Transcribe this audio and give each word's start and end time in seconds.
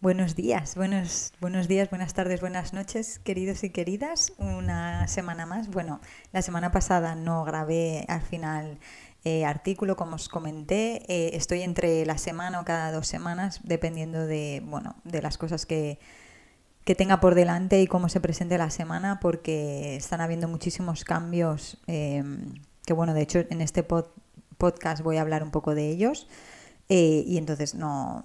Buenos 0.00 0.34
días, 0.34 0.74
buenos, 0.74 1.34
buenos 1.40 1.68
días, 1.68 1.90
buenas 1.90 2.14
tardes, 2.14 2.40
buenas 2.40 2.72
noches, 2.72 3.18
queridos 3.18 3.62
y 3.62 3.70
queridas. 3.70 4.32
Una 4.38 5.06
semana 5.06 5.44
más. 5.44 5.68
Bueno, 5.68 6.00
la 6.32 6.40
semana 6.40 6.72
pasada 6.72 7.14
no 7.14 7.44
grabé 7.44 8.06
al 8.08 8.22
final 8.22 8.78
eh, 9.24 9.44
artículo, 9.44 9.96
como 9.96 10.16
os 10.16 10.30
comenté. 10.30 11.02
Eh, 11.12 11.36
estoy 11.36 11.60
entre 11.60 12.06
la 12.06 12.16
semana 12.16 12.58
o 12.58 12.64
cada 12.64 12.90
dos 12.90 13.06
semanas, 13.06 13.60
dependiendo 13.64 14.26
de, 14.26 14.62
bueno, 14.64 14.96
de 15.04 15.20
las 15.20 15.36
cosas 15.36 15.66
que, 15.66 15.98
que 16.84 16.94
tenga 16.94 17.20
por 17.20 17.34
delante 17.34 17.80
y 17.80 17.86
cómo 17.86 18.08
se 18.08 18.20
presente 18.20 18.58
la 18.58 18.70
semana, 18.70 19.20
porque 19.20 19.96
están 19.96 20.20
habiendo 20.20 20.48
muchísimos 20.48 21.04
cambios. 21.04 21.78
Eh, 21.86 22.24
que 22.84 22.92
bueno, 22.92 23.14
de 23.14 23.22
hecho 23.22 23.44
en 23.50 23.60
este 23.60 23.84
podcast 23.84 25.02
voy 25.02 25.16
a 25.16 25.20
hablar 25.20 25.42
un 25.42 25.50
poco 25.50 25.74
de 25.74 25.88
ellos. 25.88 26.26
y 26.88 27.38
entonces 27.38 27.74
no, 27.74 28.24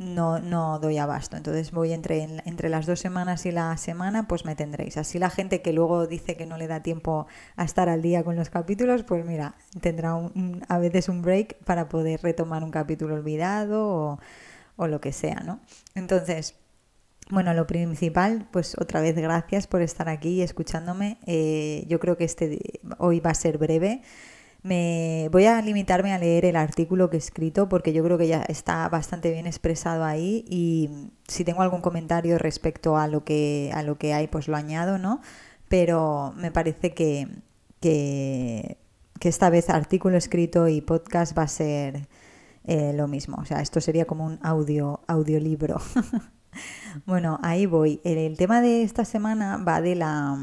no, 0.00 0.38
no 0.38 0.78
doy 0.78 0.96
abasto. 0.96 1.36
Entonces 1.36 1.70
voy 1.72 1.92
entre, 1.92 2.22
entre 2.46 2.70
las 2.70 2.86
dos 2.86 3.00
semanas 3.00 3.44
y 3.44 3.52
la 3.52 3.76
semana, 3.76 4.26
pues 4.26 4.46
me 4.46 4.56
tendréis. 4.56 4.96
Así 4.96 5.18
la 5.18 5.28
gente 5.28 5.60
que 5.60 5.74
luego 5.74 6.06
dice 6.06 6.36
que 6.36 6.46
no 6.46 6.56
le 6.56 6.66
da 6.66 6.82
tiempo 6.82 7.26
a 7.54 7.64
estar 7.64 7.90
al 7.90 8.00
día 8.00 8.24
con 8.24 8.34
los 8.34 8.48
capítulos, 8.48 9.02
pues 9.02 9.24
mira, 9.26 9.56
tendrá 9.80 10.18
a 10.68 10.78
veces 10.78 11.10
un 11.10 11.20
break 11.20 11.62
para 11.64 11.90
poder 11.90 12.22
retomar 12.22 12.64
un 12.64 12.70
capítulo 12.70 13.14
olvidado 13.14 14.18
o, 14.76 14.86
lo 14.86 15.00
que 15.02 15.12
sea, 15.12 15.42
¿no? 15.44 15.60
Entonces, 15.94 16.54
bueno, 17.30 17.54
lo 17.54 17.66
principal, 17.66 18.48
pues 18.50 18.76
otra 18.78 19.00
vez 19.00 19.14
gracias 19.16 19.66
por 19.66 19.82
estar 19.82 20.08
aquí 20.08 20.42
escuchándome. 20.42 21.18
Eh, 21.26 21.84
yo 21.88 22.00
creo 22.00 22.16
que 22.16 22.24
este 22.24 22.80
hoy 22.98 23.20
va 23.20 23.30
a 23.30 23.34
ser 23.34 23.58
breve. 23.58 24.02
Me 24.62 25.28
voy 25.32 25.46
a 25.46 25.62
limitarme 25.62 26.12
a 26.12 26.18
leer 26.18 26.44
el 26.44 26.56
artículo 26.56 27.08
que 27.08 27.16
he 27.16 27.18
escrito 27.18 27.68
porque 27.68 27.92
yo 27.92 28.04
creo 28.04 28.18
que 28.18 28.28
ya 28.28 28.42
está 28.42 28.88
bastante 28.88 29.30
bien 29.32 29.46
expresado 29.46 30.04
ahí 30.04 30.44
y 30.48 30.90
si 31.28 31.44
tengo 31.44 31.62
algún 31.62 31.80
comentario 31.80 32.36
respecto 32.38 32.96
a 32.98 33.08
lo 33.08 33.24
que 33.24 33.70
a 33.74 33.82
lo 33.82 33.96
que 33.96 34.12
hay 34.12 34.26
pues 34.28 34.48
lo 34.48 34.56
añado, 34.56 34.98
¿no? 34.98 35.22
Pero 35.68 36.34
me 36.36 36.50
parece 36.50 36.92
que, 36.94 37.28
que, 37.80 38.78
esta 39.22 39.50
vez 39.50 39.70
artículo 39.70 40.16
escrito 40.18 40.68
y 40.68 40.80
podcast 40.80 41.36
va 41.38 41.44
a 41.44 41.48
ser 41.48 42.08
eh, 42.64 42.92
lo 42.94 43.08
mismo. 43.08 43.38
O 43.40 43.44
sea, 43.46 43.60
esto 43.62 43.80
sería 43.80 44.06
como 44.06 44.26
un 44.26 44.38
audio 44.42 45.00
audiolibro. 45.06 45.80
bueno, 47.06 47.38
ahí 47.42 47.66
voy. 47.66 48.00
el 48.04 48.36
tema 48.36 48.60
de 48.60 48.82
esta 48.82 49.04
semana 49.04 49.56
va 49.58 49.80
de 49.80 49.94
la 49.94 50.36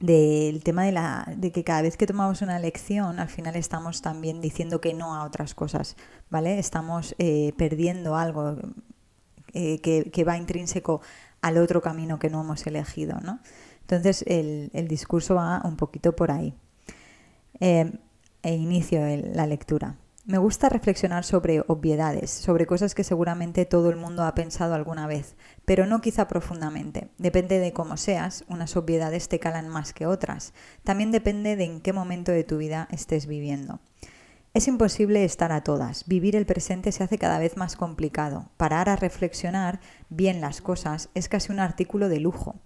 del 0.00 0.62
tema 0.62 0.84
de, 0.84 0.92
la, 0.92 1.32
de 1.36 1.52
que 1.52 1.64
cada 1.64 1.82
vez 1.82 1.96
que 1.96 2.06
tomamos 2.06 2.42
una 2.42 2.58
lección, 2.58 3.18
al 3.18 3.28
final 3.28 3.56
estamos 3.56 4.02
también 4.02 4.40
diciendo 4.40 4.80
que 4.80 4.92
no 4.92 5.14
a 5.14 5.24
otras 5.24 5.54
cosas, 5.54 5.96
¿vale? 6.28 6.58
Estamos 6.58 7.14
eh, 7.18 7.54
perdiendo 7.56 8.16
algo 8.16 8.56
eh, 9.54 9.80
que, 9.80 10.24
va 10.24 10.36
intrínseco 10.36 11.00
al 11.40 11.56
otro 11.56 11.80
camino 11.80 12.18
que 12.18 12.28
no 12.28 12.42
hemos 12.42 12.66
elegido, 12.66 13.20
¿no? 13.22 13.40
Entonces 13.80 14.22
el, 14.26 14.88
discurso 14.88 15.36
va 15.36 15.62
un 15.64 15.76
poquito 15.76 16.14
por 16.14 16.30
ahí. 16.30 16.54
Eh, 17.60 17.90
e 18.42 18.54
inicio 18.54 19.00
la 19.34 19.46
lectura. 19.46 19.96
Me 20.26 20.38
gusta 20.38 20.68
reflexionar 20.68 21.22
sobre 21.24 21.62
obviedades, 21.68 22.32
sobre 22.32 22.66
cosas 22.66 22.96
que 22.96 23.04
seguramente 23.04 23.64
todo 23.64 23.90
el 23.90 23.96
mundo 23.96 24.24
ha 24.24 24.34
pensado 24.34 24.74
alguna 24.74 25.06
vez, 25.06 25.36
pero 25.64 25.86
no 25.86 26.00
quizá 26.00 26.26
profundamente. 26.26 27.10
Depende 27.16 27.60
de 27.60 27.72
cómo 27.72 27.96
seas, 27.96 28.44
unas 28.48 28.76
obviedades 28.76 29.28
te 29.28 29.38
calan 29.38 29.68
más 29.68 29.92
que 29.92 30.04
otras. 30.04 30.52
También 30.82 31.12
depende 31.12 31.54
de 31.54 31.62
en 31.62 31.80
qué 31.80 31.92
momento 31.92 32.32
de 32.32 32.42
tu 32.42 32.58
vida 32.58 32.88
estés 32.90 33.28
viviendo. 33.28 33.78
Es 34.52 34.66
imposible 34.66 35.24
estar 35.24 35.52
a 35.52 35.62
todas. 35.62 36.08
Vivir 36.08 36.34
el 36.34 36.44
presente 36.44 36.90
se 36.90 37.04
hace 37.04 37.18
cada 37.18 37.38
vez 37.38 37.56
más 37.56 37.76
complicado. 37.76 38.50
Parar 38.56 38.88
a 38.88 38.96
reflexionar 38.96 39.78
bien 40.08 40.40
las 40.40 40.60
cosas 40.60 41.08
es 41.14 41.28
casi 41.28 41.52
un 41.52 41.60
artículo 41.60 42.08
de 42.08 42.18
lujo. 42.18 42.56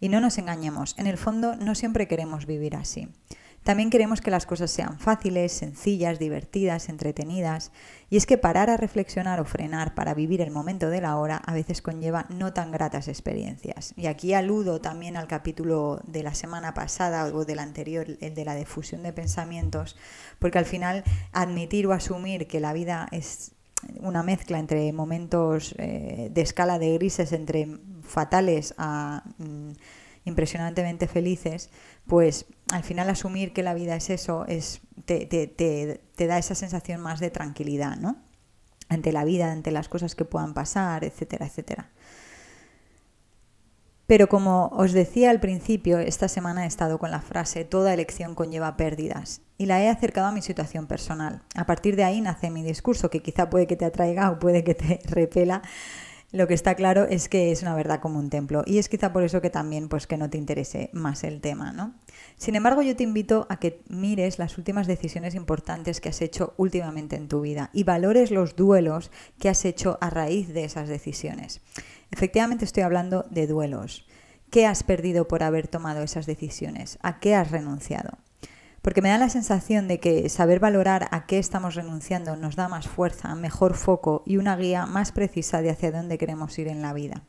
Y 0.00 0.08
no 0.08 0.22
nos 0.22 0.38
engañemos, 0.38 0.94
en 0.96 1.06
el 1.06 1.18
fondo 1.18 1.54
no 1.56 1.74
siempre 1.74 2.08
queremos 2.08 2.46
vivir 2.46 2.76
así. 2.76 3.10
También 3.62 3.90
queremos 3.90 4.22
que 4.22 4.30
las 4.30 4.46
cosas 4.46 4.70
sean 4.70 4.98
fáciles, 4.98 5.52
sencillas, 5.52 6.18
divertidas, 6.18 6.88
entretenidas. 6.88 7.72
Y 8.08 8.16
es 8.16 8.24
que 8.24 8.38
parar 8.38 8.70
a 8.70 8.78
reflexionar 8.78 9.38
o 9.38 9.44
frenar 9.44 9.94
para 9.94 10.14
vivir 10.14 10.40
el 10.40 10.50
momento 10.50 10.88
de 10.88 11.02
la 11.02 11.18
hora 11.18 11.36
a 11.36 11.52
veces 11.52 11.82
conlleva 11.82 12.26
no 12.30 12.54
tan 12.54 12.72
gratas 12.72 13.06
experiencias. 13.06 13.92
Y 13.96 14.06
aquí 14.06 14.32
aludo 14.32 14.80
también 14.80 15.16
al 15.16 15.28
capítulo 15.28 16.00
de 16.06 16.22
la 16.22 16.34
semana 16.34 16.72
pasada 16.72 17.26
o 17.26 17.44
del 17.44 17.58
anterior, 17.58 18.06
el 18.20 18.34
de 18.34 18.44
la 18.44 18.54
difusión 18.54 19.02
de 19.02 19.12
pensamientos, 19.12 19.96
porque 20.38 20.58
al 20.58 20.64
final 20.64 21.04
admitir 21.32 21.86
o 21.86 21.92
asumir 21.92 22.46
que 22.46 22.60
la 22.60 22.72
vida 22.72 23.08
es 23.12 23.52
una 24.00 24.22
mezcla 24.22 24.58
entre 24.58 24.92
momentos 24.92 25.74
de 25.76 26.32
escala 26.34 26.78
de 26.78 26.94
grises, 26.94 27.32
entre 27.32 27.78
fatales 28.02 28.74
a 28.78 29.22
impresionantemente 30.24 31.06
felices, 31.06 31.70
pues 32.06 32.46
al 32.72 32.82
final 32.82 33.10
asumir 33.10 33.52
que 33.52 33.62
la 33.62 33.74
vida 33.74 33.96
es 33.96 34.10
eso 34.10 34.44
es, 34.46 34.80
te, 35.04 35.26
te, 35.26 35.46
te, 35.46 36.00
te 36.14 36.26
da 36.26 36.38
esa 36.38 36.54
sensación 36.54 37.00
más 37.00 37.20
de 37.20 37.30
tranquilidad, 37.30 37.96
¿no? 37.96 38.16
Ante 38.88 39.12
la 39.12 39.24
vida, 39.24 39.52
ante 39.52 39.70
las 39.70 39.88
cosas 39.88 40.14
que 40.14 40.24
puedan 40.24 40.52
pasar, 40.52 41.04
etcétera, 41.04 41.46
etcétera. 41.46 41.90
Pero 44.10 44.28
como 44.28 44.66
os 44.72 44.90
decía 44.90 45.30
al 45.30 45.38
principio, 45.38 46.00
esta 46.00 46.26
semana 46.26 46.64
he 46.64 46.66
estado 46.66 46.98
con 46.98 47.12
la 47.12 47.20
frase 47.20 47.64
toda 47.64 47.94
elección 47.94 48.34
conlleva 48.34 48.76
pérdidas 48.76 49.40
y 49.56 49.66
la 49.66 49.80
he 49.80 49.88
acercado 49.88 50.26
a 50.26 50.32
mi 50.32 50.42
situación 50.42 50.88
personal. 50.88 51.42
A 51.54 51.64
partir 51.64 51.94
de 51.94 52.02
ahí 52.02 52.20
nace 52.20 52.50
mi 52.50 52.64
discurso, 52.64 53.08
que 53.08 53.22
quizá 53.22 53.48
puede 53.48 53.68
que 53.68 53.76
te 53.76 53.84
atraiga 53.84 54.32
o 54.32 54.40
puede 54.40 54.64
que 54.64 54.74
te 54.74 54.98
repela, 55.04 55.62
lo 56.32 56.46
que 56.46 56.54
está 56.54 56.74
claro 56.74 57.06
es 57.08 57.28
que 57.28 57.50
es 57.50 57.62
una 57.62 57.74
verdad 57.74 58.00
como 58.00 58.18
un 58.18 58.30
templo 58.30 58.62
y 58.66 58.78
es 58.78 58.88
quizá 58.88 59.12
por 59.12 59.24
eso 59.24 59.40
que 59.40 59.50
también 59.50 59.88
pues 59.88 60.06
que 60.06 60.16
no 60.16 60.30
te 60.30 60.38
interese 60.38 60.90
más 60.92 61.24
el 61.24 61.40
tema, 61.40 61.72
¿no? 61.72 61.94
Sin 62.36 62.54
embargo, 62.54 62.82
yo 62.82 62.94
te 62.94 63.02
invito 63.02 63.46
a 63.50 63.58
que 63.58 63.82
mires 63.88 64.38
las 64.38 64.56
últimas 64.56 64.86
decisiones 64.86 65.34
importantes 65.34 66.00
que 66.00 66.08
has 66.08 66.22
hecho 66.22 66.54
últimamente 66.56 67.16
en 67.16 67.28
tu 67.28 67.40
vida 67.40 67.70
y 67.72 67.84
valores 67.84 68.30
los 68.30 68.54
duelos 68.54 69.10
que 69.38 69.48
has 69.48 69.64
hecho 69.64 69.98
a 70.00 70.10
raíz 70.10 70.48
de 70.48 70.64
esas 70.64 70.88
decisiones. 70.88 71.60
Efectivamente 72.10 72.64
estoy 72.64 72.84
hablando 72.84 73.26
de 73.30 73.46
duelos. 73.46 74.06
¿Qué 74.50 74.66
has 74.66 74.82
perdido 74.82 75.28
por 75.28 75.42
haber 75.42 75.68
tomado 75.68 76.02
esas 76.02 76.26
decisiones? 76.26 76.98
¿A 77.02 77.20
qué 77.20 77.34
has 77.34 77.50
renunciado? 77.50 78.18
Porque 78.82 79.02
me 79.02 79.10
da 79.10 79.18
la 79.18 79.28
sensación 79.28 79.88
de 79.88 80.00
que 80.00 80.28
saber 80.28 80.60
valorar 80.60 81.08
a 81.10 81.26
qué 81.26 81.38
estamos 81.38 81.74
renunciando 81.74 82.36
nos 82.36 82.56
da 82.56 82.68
más 82.68 82.88
fuerza, 82.88 83.34
mejor 83.34 83.74
foco 83.74 84.22
y 84.26 84.36
una 84.36 84.56
guía 84.56 84.86
más 84.86 85.12
precisa 85.12 85.62
de 85.62 85.70
hacia 85.70 85.92
dónde 85.92 86.18
queremos 86.18 86.58
ir 86.58 86.68
en 86.68 86.82
la 86.82 86.92
vida. 86.92 87.22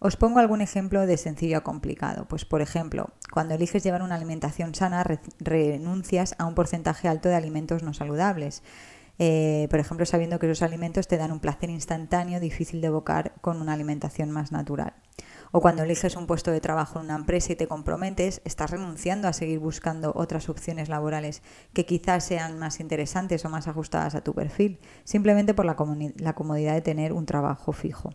Os 0.00 0.16
pongo 0.16 0.38
algún 0.38 0.60
ejemplo 0.60 1.06
de 1.06 1.16
sencillo 1.16 1.58
a 1.58 1.62
complicado. 1.62 2.26
Pues 2.28 2.44
por 2.44 2.62
ejemplo, 2.62 3.10
cuando 3.32 3.54
eliges 3.54 3.82
llevar 3.82 4.02
una 4.02 4.14
alimentación 4.14 4.74
sana, 4.74 5.04
renuncias 5.40 6.36
a 6.38 6.46
un 6.46 6.54
porcentaje 6.54 7.08
alto 7.08 7.28
de 7.28 7.34
alimentos 7.34 7.82
no 7.82 7.92
saludables. 7.92 8.62
Eh, 9.18 9.66
por 9.70 9.80
ejemplo, 9.80 10.06
sabiendo 10.06 10.38
que 10.38 10.46
esos 10.46 10.62
alimentos 10.62 11.08
te 11.08 11.16
dan 11.16 11.32
un 11.32 11.40
placer 11.40 11.70
instantáneo 11.70 12.38
difícil 12.38 12.80
de 12.80 12.86
evocar 12.86 13.32
con 13.40 13.60
una 13.60 13.72
alimentación 13.72 14.30
más 14.30 14.52
natural. 14.52 14.94
O 15.52 15.60
cuando 15.60 15.82
eliges 15.82 16.16
un 16.16 16.26
puesto 16.26 16.50
de 16.50 16.60
trabajo 16.60 16.98
en 16.98 17.06
una 17.06 17.16
empresa 17.16 17.52
y 17.52 17.56
te 17.56 17.66
comprometes, 17.66 18.42
estás 18.44 18.70
renunciando 18.70 19.28
a 19.28 19.32
seguir 19.32 19.58
buscando 19.58 20.12
otras 20.14 20.48
opciones 20.48 20.88
laborales 20.88 21.42
que 21.72 21.86
quizás 21.86 22.24
sean 22.24 22.58
más 22.58 22.80
interesantes 22.80 23.44
o 23.44 23.48
más 23.48 23.68
ajustadas 23.68 24.14
a 24.14 24.22
tu 24.22 24.34
perfil, 24.34 24.78
simplemente 25.04 25.54
por 25.54 25.64
la, 25.64 25.76
comodidad 25.76 26.74
de 26.74 26.82
tener 26.82 27.12
un 27.12 27.26
trabajo 27.26 27.72
fijo. 27.72 28.14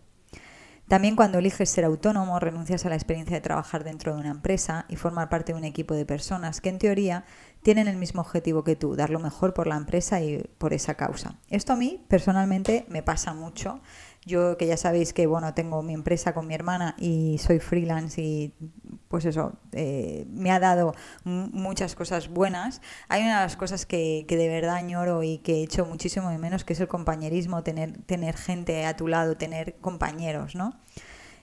También 0.87 1.15
cuando 1.15 1.39
eliges 1.39 1.69
ser 1.69 1.85
autónomo, 1.85 2.39
renuncias 2.39 2.85
a 2.85 2.89
la 2.89 2.95
experiencia 2.95 3.37
de 3.37 3.41
trabajar 3.41 3.83
dentro 3.85 4.13
de 4.13 4.19
una 4.19 4.31
empresa 4.31 4.85
y 4.89 4.97
formar 4.97 5.29
parte 5.29 5.53
de 5.53 5.57
un 5.57 5.63
equipo 5.63 5.93
de 5.93 6.05
personas 6.05 6.59
que 6.59 6.69
en 6.69 6.77
teoría 6.77 7.23
tienen 7.63 7.87
el 7.87 7.95
mismo 7.95 8.21
objetivo 8.21 8.65
que 8.65 8.75
tú, 8.75 8.95
dar 8.95 9.09
lo 9.09 9.19
mejor 9.19 9.53
por 9.53 9.65
la 9.65 9.77
empresa 9.77 10.21
y 10.21 10.43
por 10.57 10.73
esa 10.73 10.95
causa. 10.95 11.39
Esto 11.49 11.73
a 11.73 11.77
mí 11.77 12.05
personalmente 12.09 12.85
me 12.89 13.01
pasa 13.01 13.33
mucho 13.33 13.79
yo 14.25 14.57
que 14.57 14.67
ya 14.67 14.77
sabéis 14.77 15.13
que 15.13 15.27
bueno 15.27 15.53
tengo 15.53 15.81
mi 15.81 15.93
empresa 15.93 16.33
con 16.33 16.47
mi 16.47 16.53
hermana 16.53 16.95
y 16.97 17.37
soy 17.39 17.59
freelance 17.59 18.21
y 18.21 18.53
pues 19.07 19.25
eso 19.25 19.53
eh, 19.73 20.25
me 20.29 20.51
ha 20.51 20.59
dado 20.59 20.95
muchas 21.23 21.95
cosas 21.95 22.29
buenas. 22.29 22.81
Hay 23.09 23.21
una 23.21 23.39
de 23.39 23.45
las 23.45 23.55
cosas 23.55 23.85
que, 23.85 24.25
que, 24.27 24.37
de 24.37 24.49
verdad 24.49 24.75
añoro 24.75 25.21
y 25.23 25.37
que 25.37 25.57
he 25.57 25.63
hecho 25.63 25.85
muchísimo 25.85 26.29
de 26.29 26.39
menos 26.39 26.63
que 26.63 26.73
es 26.73 26.79
el 26.79 26.87
compañerismo, 26.87 27.61
tener, 27.63 28.01
tener 28.03 28.35
gente 28.35 28.85
a 28.85 28.95
tu 28.95 29.07
lado, 29.07 29.37
tener 29.37 29.75
compañeros, 29.81 30.55
¿no? 30.55 30.73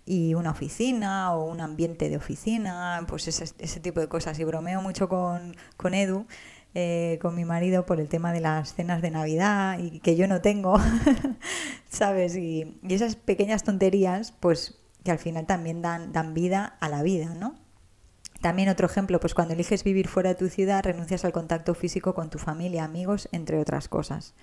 y 0.06 0.35
una 0.35 0.50
oficina 0.50 1.33
o 1.35 1.44
un 1.44 1.61
ambiente 1.61 2.09
de 2.09 2.17
oficina, 2.17 3.05
pues 3.06 3.29
ese, 3.29 3.44
ese 3.59 3.79
tipo 3.79 4.00
de 4.00 4.09
cosas. 4.09 4.37
Y 4.41 4.44
bromeo 4.44 4.83
mucho 4.83 5.09
con, 5.09 5.56
con 5.76 5.94
Edu 5.94 6.26
eh, 6.75 7.19
con 7.20 7.34
mi 7.34 7.44
marido 7.44 7.84
por 7.87 8.00
el 8.00 8.08
tema 8.08 8.32
de 8.32 8.40
las 8.40 8.75
cenas 8.75 9.02
de 9.02 9.11
Navidad 9.11 9.78
y 9.78 10.00
que 10.00 10.17
yo 10.17 10.28
no 10.28 10.40
tengo, 10.40 10.78
¿sabes? 11.90 12.37
Y, 12.37 12.78
esas 12.88 13.17
pequeñas 13.17 13.64
tonterías, 13.64 14.32
pues 14.32 14.78
que 15.02 15.11
al 15.11 15.19
final 15.19 15.46
también 15.46 15.82
dan, 15.82 16.12
dan 16.12 16.34
vida 16.34 16.76
a 16.81 16.88
la 16.88 17.02
vida, 17.02 17.34
¿no? 17.34 17.55
También 18.40 18.69
otro 18.69 18.87
ejemplo, 18.87 19.20
pues 19.20 19.34
cuando 19.34 19.55
eliges 19.55 19.84
vivir 19.84 20.08
fuera 20.08 20.31
de 20.31 20.34
tu 20.34 20.49
ciudad, 20.49 20.82
renuncias 20.82 21.25
al 21.25 21.32
contacto 21.32 21.75
físico 21.75 22.14
con 22.14 22.31
tu 22.31 22.38
familia, 22.38 22.84
amigos, 22.84 23.28
entre 23.32 23.58
otras 23.58 23.88
cosas. 23.88 24.34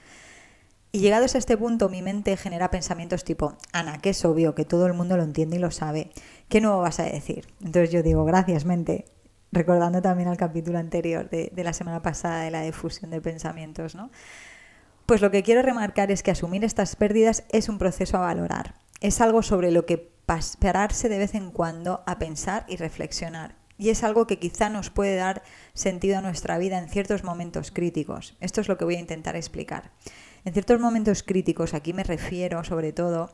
Y 0.92 1.00
llegados 1.00 1.36
a 1.36 1.38
este 1.38 1.58
punto, 1.58 1.90
mi 1.90 2.02
mente 2.02 2.38
genera 2.38 2.72
pensamientos 2.72 3.24
tipo, 3.24 3.58
Ana, 3.74 4.00
que 4.00 4.12
es 4.12 4.26
obvio, 4.26 4.56
que 4.56 4.66
todo 4.66 4.86
el 4.86 4.94
mundo 4.94 5.18
lo 5.18 5.24
entiende 5.24 5.58
y 5.58 5.60
lo 5.60 5.72
sabe. 5.72 6.12
¿Qué 6.48 6.62
nuevo 6.62 6.80
vas 6.80 7.00
a 7.00 7.04
decir? 7.04 7.48
Entonces 7.60 7.92
yo 7.92 8.04
digo, 8.04 8.24
gracias, 8.24 8.66
mente. 8.66 9.06
Recordando 9.52 10.02
también 10.02 10.28
al 10.28 10.38
capítulo 10.38 10.78
anterior 10.78 11.30
de, 11.30 11.52
la 11.56 11.74
semana 11.74 12.02
pasada 12.02 12.42
de 12.42 12.52
la 12.52 12.62
difusión 12.62 13.12
de 13.12 13.22
pensamientos, 13.22 13.96
¿no? 13.96 14.12
Pues 15.06 15.22
lo 15.22 15.32
que 15.32 15.42
quiero 15.42 15.62
remarcar 15.62 16.12
es 16.12 16.22
que 16.22 16.32
asumir 16.32 16.66
estas 16.66 16.98
pérdidas 16.98 17.46
es 17.50 17.70
un 17.70 17.78
proceso 17.78 18.18
a 18.18 18.22
valorar. 18.22 18.76
Es 19.00 19.22
algo 19.22 19.42
sobre 19.42 19.72
lo 19.72 19.86
que 19.86 20.12
pararse 20.60 21.08
de 21.08 21.18
vez 21.18 21.34
en 21.34 21.52
cuando 21.52 22.04
a 22.06 22.20
pensar 22.20 22.66
y 22.68 22.76
reflexionar. 22.76 23.56
Y 23.78 23.90
es 23.90 24.04
algo 24.04 24.28
que 24.28 24.40
quizá 24.40 24.70
nos 24.70 24.90
puede 24.90 25.16
dar 25.16 25.44
sentido 25.74 26.18
a 26.18 26.22
nuestra 26.22 26.58
vida 26.58 26.78
en 26.78 26.90
ciertos 26.90 27.24
momentos 27.24 27.72
críticos. 27.72 28.36
Esto 28.42 28.60
es 28.60 28.68
lo 28.68 28.78
que 28.78 28.86
voy 28.86 28.96
a 28.96 29.00
intentar 29.00 29.38
explicar. 29.38 29.92
En 30.44 30.52
ciertos 30.52 30.82
momentos 30.82 31.24
críticos, 31.24 31.74
aquí 31.74 31.94
me 31.94 32.04
refiero 32.04 32.64
sobre 32.64 32.92
todo 32.92 33.32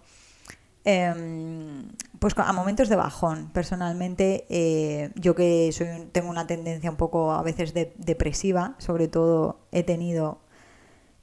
em, 0.86 1.88
pues 2.20 2.34
a 2.38 2.54
momentos 2.54 2.90
de 2.90 2.96
bajón. 2.96 3.50
Personalmente, 3.54 4.46
eh, 4.50 5.12
yo 5.16 5.36
que 5.36 5.72
soy, 5.72 5.88
tengo 6.12 6.30
una 6.30 6.48
tendencia 6.48 6.90
un 6.90 6.98
poco 6.98 7.32
a 7.32 7.44
veces 7.44 7.74
depresiva, 7.74 8.76
sobre 8.80 9.08
todo 9.08 9.60
he 9.72 9.84
tenido 9.84 10.40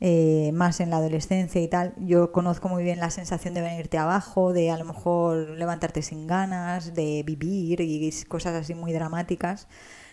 eh, 0.01 0.51
más 0.55 0.81
en 0.81 0.91
la 0.91 0.97
adolescencia 0.97 1.61
y 1.61 1.69
tal, 1.69 1.95
yo 1.99 2.33
conozco 2.33 2.69
muy 2.71 2.83
bien 2.83 3.01
la 3.01 3.11
sensación 3.11 3.53
de 3.53 3.61
venirte 3.61 3.99
abajo, 3.99 4.53
de 4.55 4.71
a 4.71 4.79
lo 4.79 4.87
mejor 4.87 5.51
levantarte 5.51 6.01
sin 6.03 6.27
ganas, 6.27 6.95
de 6.95 7.23
vivir 7.23 7.83
y 7.83 8.11
cosas 8.29 8.55
así 8.55 8.75
muy 8.75 8.93
dramáticas. 8.93 9.69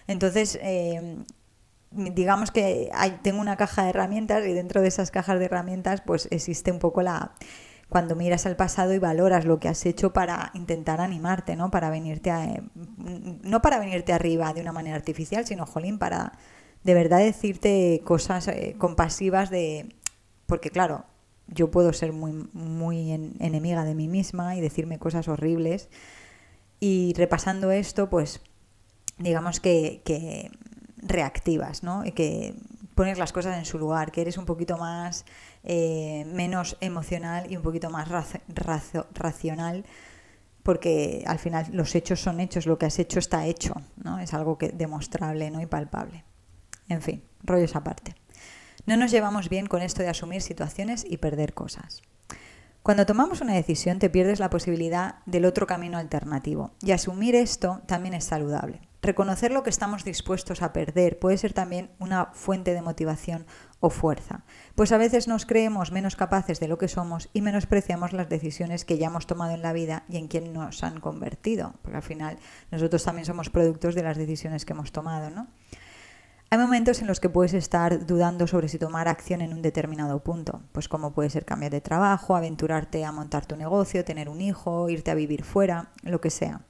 Entonces, 0.08 0.60
eh, 0.62 1.18
digamos 1.92 2.52
que 2.52 2.90
hay, 2.94 3.20
tengo 3.24 3.40
una 3.40 3.56
caja 3.58 3.84
de 3.84 3.90
herramientas 3.92 4.46
y 4.46 4.54
dentro 4.54 4.82
de 4.82 4.90
esas 4.90 5.12
cajas 5.12 5.40
de 5.40 5.46
herramientas 5.46 6.02
pues 6.02 6.28
existe 6.32 6.72
un 6.72 6.80
poco 6.80 7.02
la 7.02 7.32
cuando 7.90 8.16
miras 8.16 8.46
al 8.46 8.56
pasado 8.56 8.94
y 8.94 9.00
valoras 9.00 9.46
lo 9.46 9.60
que 9.60 9.70
has 9.70 9.86
hecho 9.86 10.12
para 10.12 10.52
intentar 10.54 11.00
animarte, 11.00 11.56
¿no? 11.56 11.72
Para 11.72 11.90
venirte 11.90 12.32
a, 12.32 12.62
no 12.76 13.62
para 13.62 13.80
venirte 13.80 14.12
arriba 14.12 14.54
de 14.54 14.62
una 14.62 14.74
manera 14.74 14.96
artificial, 14.96 15.46
sino 15.46 15.66
jolín 15.66 15.98
para 15.98 16.34
de 16.84 16.94
verdad 16.94 17.20
decirte 17.20 18.02
cosas 18.04 18.48
eh, 18.48 18.76
compasivas 18.78 19.50
de... 19.50 19.96
Porque 20.46 20.70
claro, 20.70 21.06
yo 21.48 21.72
puedo 21.72 21.94
ser 21.94 22.14
muy, 22.14 22.50
muy 22.54 23.12
enemiga 23.40 23.84
de 23.84 23.96
mí 23.96 24.08
misma 24.08 24.56
y 24.56 24.62
decirme 24.62 25.00
cosas 25.00 25.28
horribles. 25.28 25.90
Y 26.80 27.14
repasando 27.16 27.72
esto, 27.72 28.10
pues 28.10 28.42
digamos 29.18 29.60
que, 29.60 30.02
que 30.06 30.52
reactivas, 30.98 31.84
¿no? 31.84 32.06
Y 32.06 32.12
que 32.12 32.56
pones 32.96 33.18
las 33.18 33.32
cosas 33.32 33.58
en 33.58 33.66
su 33.66 33.78
lugar, 33.78 34.12
que 34.12 34.22
eres 34.22 34.38
un 34.38 34.46
poquito 34.46 34.78
más 34.78 35.26
eh, 35.70 36.24
menos 36.34 36.78
emocional 36.80 37.52
y 37.52 37.58
un 37.58 37.62
poquito 37.62 37.90
más 37.90 38.08
racional, 39.14 39.84
porque 40.64 41.26
al 41.28 41.40
final 41.40 41.68
los 41.74 41.94
hechos 41.94 42.22
son 42.22 42.40
hechos, 42.40 42.66
lo 42.66 42.78
que 42.78 42.86
has 42.86 42.98
hecho 43.00 43.20
está 43.20 43.46
hecho, 43.46 43.74
¿no? 43.98 44.18
Es 44.20 44.34
algo 44.34 44.58
que 44.58 44.70
demostrable, 44.70 45.52
¿no? 45.52 45.60
y 45.62 45.66
palpable. 45.66 46.24
En 46.88 47.02
fin, 47.02 47.22
rollos 47.44 47.76
aparte. 47.76 48.16
No 48.86 48.96
nos 48.96 49.12
llevamos 49.12 49.50
bien 49.50 49.68
con 49.68 49.82
esto 49.82 50.04
de 50.04 50.08
asumir 50.08 50.42
situaciones 50.42 51.06
y 51.06 51.18
perder 51.18 51.54
cosas. 51.54 52.02
Cuando 52.82 53.06
tomamos 53.06 53.42
una 53.42 53.54
decisión 53.54 54.00
te 54.00 54.10
pierdes 54.10 54.40
la 54.40 54.50
posibilidad 54.50 55.16
del 55.26 55.44
otro 55.44 55.68
camino 55.68 55.98
alternativo 55.98 56.72
y 56.82 56.92
asumir 56.92 57.36
esto 57.36 57.82
también 57.88 58.14
es 58.14 58.24
saludable. 58.24 58.80
Reconocer 59.02 59.52
lo 59.52 59.64
que 59.64 59.70
estamos 59.70 60.04
dispuestos 60.04 60.62
a 60.62 60.74
perder 60.74 61.20
puede 61.20 61.38
ser 61.38 61.54
también 61.54 61.92
una 62.00 62.28
fuente 62.34 62.74
de 62.74 62.82
motivación 62.82 63.46
o 63.80 63.92
fuerza, 63.92 64.44
pues 64.74 64.92
a 64.92 64.98
veces 64.98 65.28
nos 65.28 65.46
creemos 65.46 65.92
menos 65.92 66.16
capaces 66.16 66.60
de 66.60 66.68
lo 66.68 66.80
que 66.80 66.88
somos 66.88 67.30
y 67.32 67.42
menospreciamos 67.42 68.12
las 68.12 68.28
decisiones 68.28 68.86
que 68.86 68.98
ya 68.98 69.08
hemos 69.08 69.28
tomado 69.28 69.54
en 69.54 69.62
la 69.62 69.72
vida 69.72 70.04
y 70.10 70.18
en 70.18 70.28
quien 70.28 70.52
nos 70.52 70.84
han 70.84 71.00
convertido, 71.00 71.76
porque 71.84 71.98
al 71.98 72.04
final 72.04 72.40
nosotros 72.72 73.04
también 73.04 73.26
somos 73.26 73.52
productos 73.52 73.94
de 73.94 74.02
las 74.02 74.18
decisiones 74.18 74.66
que 74.66 74.74
hemos 74.74 74.92
tomado, 74.92 75.30
¿no? 75.30 75.48
Hay 76.50 76.58
momentos 76.58 77.02
en 77.02 77.08
los 77.08 77.20
que 77.20 77.30
puedes 77.30 77.54
estar 77.54 78.06
dudando 78.06 78.48
sobre 78.48 78.70
si 78.70 78.80
tomar 78.80 79.10
acción 79.10 79.42
en 79.42 79.54
un 79.54 79.62
determinado 79.62 80.24
punto, 80.24 80.62
pues 80.72 80.88
como 80.88 81.12
puede 81.12 81.30
ser 81.30 81.44
cambiar 81.44 81.74
de 81.74 81.82
trabajo, 81.82 82.38
aventurarte 82.38 83.04
a 83.04 83.12
montar 83.12 83.46
tu 83.46 83.58
negocio, 83.58 84.06
tener 84.06 84.30
un 84.30 84.40
hijo, 84.40 84.90
irte 84.90 85.12
a 85.12 85.16
vivir 85.16 85.44
fuera, 85.44 85.90
lo 86.04 86.22
que 86.22 86.30
sea. 86.30 86.62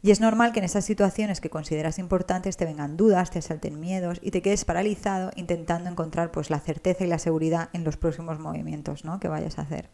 Y 0.00 0.12
es 0.12 0.20
normal 0.20 0.52
que 0.52 0.60
en 0.60 0.64
esas 0.64 0.84
situaciones 0.84 1.40
que 1.40 1.50
consideras 1.50 1.98
importantes 1.98 2.56
te 2.56 2.64
vengan 2.64 2.96
dudas, 2.96 3.30
te 3.30 3.40
asalten 3.40 3.80
miedos 3.80 4.18
y 4.22 4.30
te 4.30 4.42
quedes 4.42 4.64
paralizado 4.64 5.32
intentando 5.34 5.90
encontrar 5.90 6.30
pues 6.30 6.50
la 6.50 6.60
certeza 6.60 7.04
y 7.04 7.08
la 7.08 7.18
seguridad 7.18 7.68
en 7.72 7.82
los 7.82 7.96
próximos 7.96 8.38
movimientos 8.38 9.04
¿no? 9.04 9.18
que 9.18 9.28
vayas 9.28 9.58
a 9.58 9.62
hacer. 9.62 9.90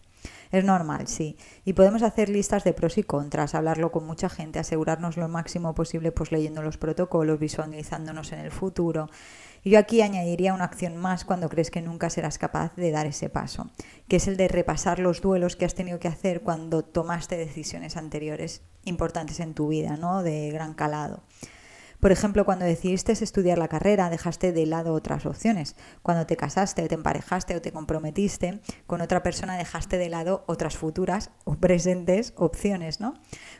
Es 0.51 0.65
normal, 0.65 1.09
sí. 1.09 1.37
Y 1.65 1.73
podemos 1.73 2.03
hacer 2.03 2.29
listas 2.29 2.65
de 2.65 2.73
pros 2.73 2.99
y 2.99 3.03
contras, 3.03 3.55
hablarlo 3.55 3.93
con 3.93 4.07
mucha 4.07 4.29
gente, 4.29 4.59
asegurarnos 4.59 5.17
lo 5.17 5.29
máximo 5.29 5.75
posible 5.75 6.13
pues 6.13 6.33
leyendo 6.33 6.63
los 6.63 6.79
protocolos, 6.79 7.39
visualizándonos 7.39 8.33
en 8.33 8.41
el 8.41 8.51
futuro. 8.51 9.09
Y 9.65 9.71
yo 9.71 9.79
aquí 9.79 10.03
añadiría 10.03 10.53
una 10.53 10.65
acción 10.65 10.97
más 10.99 11.25
cuando 11.25 11.49
crees 11.49 11.71
que 11.71 11.81
nunca 11.81 12.11
serás 12.11 12.37
capaz 12.37 12.77
de 12.77 12.91
dar 12.91 13.07
ese 13.07 13.31
paso, 13.31 13.71
que 14.09 14.17
es 14.17 14.29
el 14.29 14.37
de 14.37 14.47
repasar 14.47 14.99
los 14.99 15.23
duelos 15.23 15.57
que 15.57 15.65
has 15.65 15.75
tenido 15.75 15.99
que 15.99 16.09
hacer 16.09 16.43
cuando 16.43 16.85
tomaste 16.85 17.39
decisiones 17.39 17.97
anteriores 17.97 18.61
importantes 18.85 19.41
en 19.41 19.55
tu 19.55 19.69
vida, 19.69 19.97
¿no? 19.97 20.23
De 20.23 20.51
gran 20.51 20.75
calado. 20.75 21.23
Por 22.01 22.13
ejemplo, 22.13 22.45
cuando 22.45 22.65
decidiste 22.65 23.13
estudiar 23.13 23.59
la 23.59 23.69
carrera, 23.69 24.11
dejaste 24.11 24.53
de 24.53 24.67
lado 24.67 24.93
otras 24.93 25.27
opciones. 25.27 25.77
Cuando 26.03 26.27
te 26.27 26.37
casaste, 26.37 26.87
te 26.89 26.95
emparejaste 26.95 27.57
o 27.57 27.63
te 27.63 27.73
comprometiste 27.73 28.61
con 28.87 29.01
otra 29.01 29.23
persona, 29.23 29.57
dejaste 29.57 29.99
de 29.99 30.09
lado 30.09 30.45
otras 30.47 30.77
futuras 30.77 31.31
o 31.45 31.55
presentes 31.55 32.35
opciones, 32.37 33.01
¿no? 33.01 33.15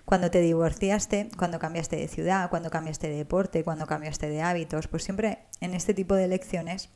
Cuando 0.05 0.31
te 0.31 0.41
divorciaste, 0.41 1.31
cuando 1.39 1.59
cambiaste 1.59 1.97
de 1.97 2.09
ciudad, 2.09 2.51
cuando 2.51 2.71
cambiaste 2.71 3.09
de 3.09 3.17
deporte, 3.17 3.65
cuando 3.65 3.87
cambiaste 3.87 4.29
de 4.29 4.43
hábitos, 4.43 4.89
pues 4.89 5.05
siempre 5.05 5.39
en 5.61 5.75
este 5.75 5.95
tipo 5.95 6.15
de 6.15 6.25
elecciones 6.25 6.91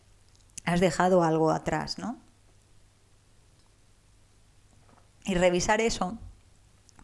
has 0.65 0.81
dejado 0.81 1.23
algo 1.23 1.51
atrás, 1.51 1.99
¿no? 1.99 2.19
Y 5.25 5.35
revisar 5.35 5.81
eso 5.81 6.19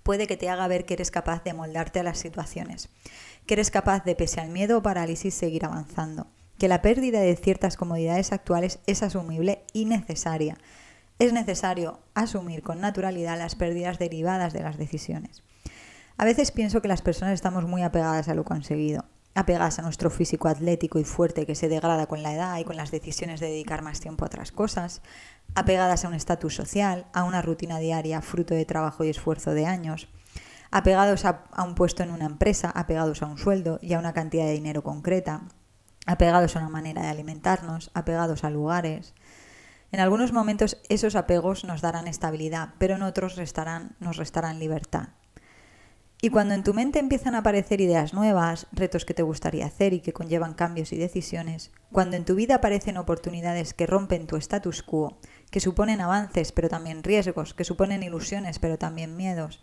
puede 0.03 0.27
que 0.27 0.37
te 0.37 0.49
haga 0.49 0.69
ver 0.69 0.85
que 0.85 0.95
eres 0.95 1.11
capaz 1.11 1.43
de 1.45 1.55
moldarte 1.55 2.01
a 2.01 2.03
las 2.03 2.19
situaciones 2.19 2.91
que 3.47 3.55
eres 3.55 3.71
capaz 3.71 4.05
de, 4.05 4.15
pese 4.15 4.41
al 4.41 4.51
miedo 4.51 4.79
o 4.79 4.83
parálisis, 4.83 5.35
seguir 5.35 5.65
avanzando, 5.65 6.27
que 6.59 6.69
la 6.69 6.83
pérdida 6.83 7.21
de 7.21 7.37
ciertas 7.37 7.77
comodidades 7.77 8.33
actuales 8.33 8.79
es 8.87 9.03
asumible 9.03 9.65
y 9.73 9.85
necesaria. 9.85 10.59
Es 11.19 11.33
necesario 11.33 12.01
asumir 12.15 12.63
con 12.63 12.81
naturalidad 12.81 13.39
las 13.39 13.55
pérdidas 13.55 13.99
derivadas 13.99 14.53
de 14.53 14.63
las 14.63 14.79
decisiones. 14.79 15.43
A 16.17 16.25
veces 16.25 16.53
pienso 16.53 16.81
que 16.81 16.89
las 16.89 17.03
personas 17.03 17.35
estamos 17.35 17.67
muy 17.67 17.83
apegadas 17.83 18.29
a 18.29 18.35
lo 18.35 18.45
conseguido, 18.45 19.05
apegadas 19.35 19.79
a 19.79 19.83
nuestro 19.83 20.11
físico 20.11 20.49
atlético 20.49 20.99
y 20.99 21.05
fuerte 21.05 21.45
que 21.45 21.55
se 21.55 21.69
degrada 21.69 22.07
con 22.07 22.23
la 22.23 22.33
edad 22.33 22.59
y 22.59 22.65
con 22.65 22.77
las 22.77 22.91
decisiones 22.91 23.41
de 23.41 23.49
dedicar 23.49 23.83
más 23.83 24.01
tiempo 24.01 24.25
a 24.25 24.29
otras 24.29 24.53
cosas, 24.53 25.03
apegadas 25.55 26.05
a 26.05 26.09
un 26.09 26.15
estatus 26.15 26.55
social, 26.55 27.07
a 27.13 27.25
una 27.25 27.43
rutina 27.43 27.79
diaria 27.79 28.23
fruto 28.23 28.55
de 28.55 28.65
trabajo 28.65 29.05
y 29.05 29.09
esfuerzo 29.09 29.53
de 29.53 29.67
años, 29.67 30.09
apegados 30.75 31.25
a, 31.25 31.45
un 31.65 31.77
puesto 31.77 32.03
en 32.03 32.11
una 32.11 32.27
empresa, 32.27 32.69
apegados 32.69 33.23
a 33.23 33.27
un 33.27 33.39
sueldo 33.39 33.79
y 33.81 33.93
a 33.93 34.01
una 34.01 34.13
cantidad 34.13 34.45
de 34.45 34.55
dinero 34.55 34.83
concreta, 34.83 35.43
apegados 36.05 36.57
a 36.57 36.59
una 36.59 36.69
manera 36.69 37.03
de 37.03 37.09
alimentarnos, 37.09 37.93
apegados 37.95 38.43
a 38.43 38.51
lugares. 38.51 39.15
En 39.93 40.01
algunos 40.01 40.33
momentos 40.33 40.79
esos 40.89 41.15
apegos 41.15 41.63
nos 41.63 41.81
darán 41.81 42.09
estabilidad, 42.09 42.71
pero 42.79 42.97
en 42.97 43.03
otros 43.03 43.37
restarán, 43.37 43.95
nos 44.01 44.17
restarán 44.17 44.59
libertad. 44.59 45.11
Y 46.21 46.31
cuando 46.31 46.55
en 46.55 46.65
tu 46.65 46.75
mente 46.75 46.99
empiezan 46.99 47.37
a 47.37 47.39
aparecer 47.39 47.81
ideas 47.81 48.13
nuevas, 48.13 48.67
retos 48.73 49.05
que 49.05 49.15
te 49.15 49.23
gustaría 49.23 49.67
hacer 49.67 49.93
y 49.93 50.01
que 50.01 50.13
conllevan 50.13 50.55
cambios 50.55 50.93
y 50.93 50.97
decisiones, 50.97 51.71
cuando 51.93 52.17
en 52.17 52.25
tu 52.25 52.35
vida 52.35 52.57
aparecen 52.57 52.97
oportunidades 52.97 53.75
que 53.75 53.87
rompen 53.87 54.27
tu 54.27 54.35
status 54.39 54.83
quo, 54.83 55.19
que 55.53 55.61
suponen 55.61 56.01
avances 56.01 56.51
pero 56.51 56.69
también 56.69 57.05
riesgos, 57.05 57.55
que 57.55 57.63
suponen 57.63 58.03
ilusiones 58.03 58.59
pero 58.59 58.77
también 58.77 59.17
miedos, 59.17 59.61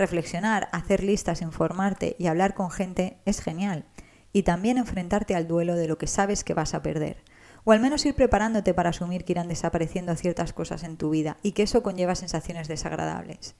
Reflexionar, 0.00 0.70
hacer 0.72 1.04
listas, 1.04 1.42
informarte 1.42 2.16
y 2.18 2.28
hablar 2.28 2.54
con 2.54 2.70
gente 2.70 3.18
es 3.26 3.42
genial. 3.42 3.84
Y 4.32 4.44
también 4.44 4.78
enfrentarte 4.78 5.34
al 5.34 5.46
duelo 5.46 5.76
de 5.76 5.88
lo 5.88 5.98
que 5.98 6.06
sabes 6.06 6.42
que 6.42 6.54
vas 6.54 6.72
a 6.72 6.80
perder. 6.80 7.22
O 7.64 7.72
al 7.72 7.80
menos 7.80 8.06
ir 8.06 8.14
preparándote 8.14 8.72
para 8.72 8.88
asumir 8.88 9.26
que 9.26 9.32
irán 9.32 9.48
desapareciendo 9.48 10.16
ciertas 10.16 10.54
cosas 10.54 10.84
en 10.84 10.96
tu 10.96 11.10
vida 11.10 11.36
y 11.42 11.52
que 11.52 11.64
eso 11.64 11.82
conlleva 11.82 12.14
sensaciones 12.14 12.66
desagradables. 12.66 13.54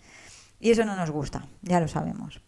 Y 0.60 0.70
eso 0.70 0.86
no 0.86 0.96
nos 0.96 1.10
gusta, 1.10 1.46
ya 1.60 1.78
lo 1.78 1.88
sabemos. 1.88 2.40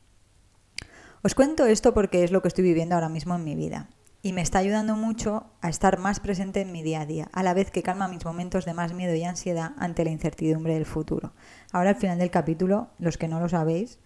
Os 1.22 1.34
cuento 1.34 1.66
esto 1.66 1.92
porque 1.92 2.24
es 2.24 2.30
lo 2.30 2.40
que 2.40 2.48
estoy 2.48 2.64
viviendo 2.64 2.94
ahora 2.94 3.10
mismo 3.10 3.34
en 3.34 3.44
mi 3.44 3.56
vida 3.56 3.90
y 4.22 4.32
me 4.32 4.40
está 4.40 4.58
ayudando 4.58 4.94
mucho 4.94 5.50
a 5.60 5.68
estar 5.68 5.98
más 5.98 6.20
presente 6.20 6.60
en 6.60 6.70
mi 6.70 6.82
día 6.82 7.00
a 7.00 7.06
día, 7.06 7.28
a 7.32 7.42
la 7.42 7.54
vez 7.54 7.72
que 7.72 7.82
calma 7.82 8.06
mis 8.06 8.24
momentos 8.24 8.64
de 8.64 8.72
más 8.72 8.94
miedo 8.94 9.14
y 9.14 9.24
ansiedad 9.24 9.72
ante 9.78 10.04
la 10.04 10.10
incertidumbre 10.10 10.74
del 10.74 10.86
futuro. 10.86 11.32
Ahora 11.72 11.90
al 11.90 11.96
final 11.96 12.18
del 12.18 12.30
capítulo, 12.30 12.90
los 12.98 13.18
que 13.18 13.26
no 13.26 13.40
lo 13.40 13.48
sabéis, 13.48 13.98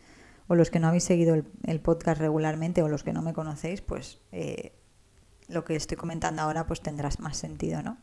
o 0.49 0.55
los 0.55 0.71
que 0.71 0.81
no 0.81 0.89
habéis 0.89 1.05
seguido 1.05 1.35
el, 1.35 1.81
podcast 1.81 2.21
regularmente 2.21 2.83
o 2.83 2.89
los 2.89 3.03
que 3.03 3.13
no 3.13 3.21
me 3.21 3.35
conocéis, 3.35 3.83
pues 3.83 4.21
eh, 4.33 4.73
lo 5.49 5.65
que 5.65 5.77
estoy 5.77 5.97
comentando 5.97 6.41
ahora 6.43 6.67
pues 6.67 6.81
tendrás 6.81 7.21
más 7.21 7.37
sentido, 7.37 7.83
¿no? 7.83 7.99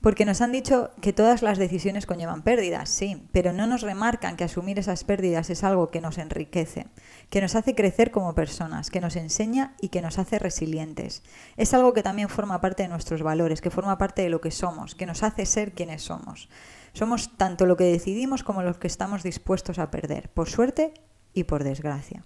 Porque 0.00 0.24
nos 0.24 0.40
han 0.40 0.52
dicho 0.52 0.90
que 1.00 1.12
todas 1.12 1.42
las 1.42 1.58
decisiones 1.58 2.06
conllevan 2.06 2.42
pérdidas, 2.42 2.90
sí, 2.90 3.26
pero 3.32 3.52
no 3.52 3.66
nos 3.66 3.80
remarcan 3.80 4.36
que 4.36 4.44
asumir 4.44 4.78
esas 4.78 5.04
pérdidas 5.04 5.50
es 5.50 5.64
algo 5.64 5.88
que 5.88 6.00
nos 6.00 6.18
enriquece, 6.18 6.86
que 7.30 7.40
nos 7.40 7.56
hace 7.56 7.74
crecer 7.74 8.10
como 8.10 8.34
personas, 8.34 8.90
que 8.90 9.00
nos 9.00 9.16
enseña 9.16 9.74
y 9.80 9.88
que 9.88 10.02
nos 10.02 10.18
hace 10.18 10.38
resilientes. 10.38 11.22
Es 11.56 11.74
algo 11.74 11.92
que 11.92 12.02
también 12.02 12.28
forma 12.28 12.60
parte 12.60 12.82
de 12.84 12.88
nuestros 12.88 13.22
valores, 13.22 13.60
que 13.60 13.70
forma 13.70 13.98
parte 13.98 14.22
de 14.22 14.28
lo 14.28 14.40
que 14.40 14.50
somos, 14.50 14.94
que 14.94 15.06
nos 15.06 15.22
hace 15.22 15.46
ser 15.46 15.72
quienes 15.72 16.02
somos. 16.02 16.48
Somos 16.92 17.36
tanto 17.36 17.66
lo 17.66 17.76
que 17.76 17.84
decidimos 17.84 18.44
como 18.44 18.62
lo 18.62 18.78
que 18.78 18.86
estamos 18.86 19.22
dispuestos 19.22 19.78
a 19.78 19.90
perder, 19.90 20.30
por 20.30 20.48
suerte 20.48 20.94
y 21.32 21.44
por 21.44 21.64
desgracia. 21.64 22.24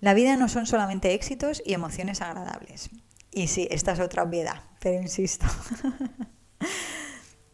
La 0.00 0.14
vida 0.14 0.36
no 0.36 0.48
son 0.48 0.66
solamente 0.66 1.12
éxitos 1.12 1.62
y 1.66 1.74
emociones 1.74 2.22
agradables. 2.22 2.90
Y 3.32 3.48
sí, 3.48 3.68
esta 3.70 3.92
es 3.92 4.00
otra 4.00 4.22
obviedad, 4.22 4.62
pero 4.80 5.00
insisto. 5.00 5.46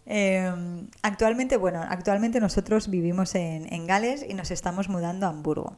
Em, 0.08 0.88
actualmente, 1.02 1.56
bueno, 1.56 1.84
actualmente 1.86 2.38
nosotros 2.38 2.88
vivimos 2.88 3.34
en, 3.34 3.86
Gales 3.86 4.24
y 4.26 4.34
nos 4.34 4.52
estamos 4.52 4.88
mudando 4.88 5.26
a 5.26 5.30
Hamburgo. 5.30 5.76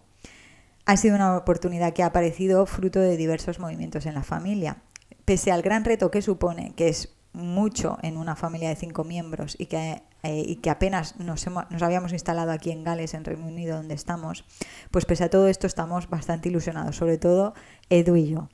Ha 0.84 0.96
sido 0.96 1.16
una 1.16 1.36
oportunidad 1.36 1.94
que 1.94 2.02
ha 2.02 2.06
aparecido 2.06 2.64
fruto 2.66 3.00
de 3.00 3.16
diversos 3.16 3.58
movimientos 3.58 4.06
en 4.06 4.14
la 4.14 4.22
familia. 4.22 4.82
Pese 5.24 5.50
al 5.50 5.62
gran 5.62 5.84
reto 5.84 6.10
que 6.10 6.22
supone, 6.22 6.74
que 6.76 6.88
es 6.88 7.14
mucho 7.32 7.98
en 8.02 8.16
una 8.16 8.36
familia 8.36 8.68
de 8.68 8.76
cinco 8.76 9.04
miembros 9.04 9.56
y 9.58 9.66
que, 9.66 10.02
eh, 10.22 10.42
y 10.46 10.56
que 10.56 10.70
apenas 10.70 11.18
nos, 11.18 11.46
nos, 11.46 11.82
habíamos 11.82 12.12
instalado 12.12 12.52
aquí 12.52 12.70
en 12.70 12.84
Gales, 12.84 13.14
en 13.14 13.24
Reino 13.24 13.46
Unido, 13.46 13.76
donde 13.76 13.94
estamos, 13.94 14.44
pues 14.90 15.04
pese 15.04 15.24
a 15.24 15.30
todo 15.30 15.48
esto 15.48 15.66
estamos 15.66 16.08
bastante 16.08 16.48
ilusionados, 16.48 16.96
sobre 16.96 17.18
todo 17.18 17.54
Edu 17.90 18.16
y 18.16 18.28
yo. 18.28 18.48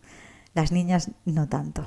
Las 0.55 0.71
niñas 0.71 1.11
no 1.25 1.49
tanto. 1.49 1.85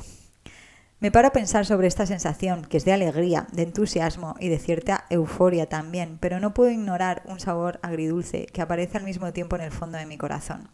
Me 0.99 1.11
paro 1.11 1.27
a 1.27 1.31
pensar 1.31 1.63
sobre 1.67 1.87
esta 1.87 2.07
sensación, 2.07 2.65
que 2.65 2.77
es 2.77 2.85
de 2.85 2.91
alegría, 2.91 3.45
de 3.51 3.61
entusiasmo 3.61 4.33
y 4.39 4.49
de 4.49 4.57
cierta 4.57 5.05
euforia 5.11 5.69
también, 5.69 6.17
pero 6.19 6.39
no 6.39 6.55
puedo 6.55 6.71
ignorar 6.71 7.21
un 7.27 7.39
sabor 7.39 7.79
agridulce 7.83 8.47
que 8.47 8.63
aparece 8.63 8.97
al 8.97 9.03
mismo 9.03 9.31
tiempo 9.31 9.55
en 9.55 9.61
el 9.61 9.71
fondo 9.71 9.99
de 9.99 10.07
mi 10.07 10.17
corazón. 10.17 10.71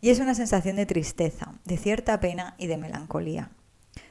Y 0.00 0.08
es 0.08 0.20
una 0.20 0.34
sensación 0.34 0.76
de 0.76 0.86
tristeza, 0.86 1.52
de 1.66 1.76
cierta 1.76 2.18
pena 2.20 2.54
y 2.56 2.68
de 2.68 2.78
melancolía. 2.78 3.50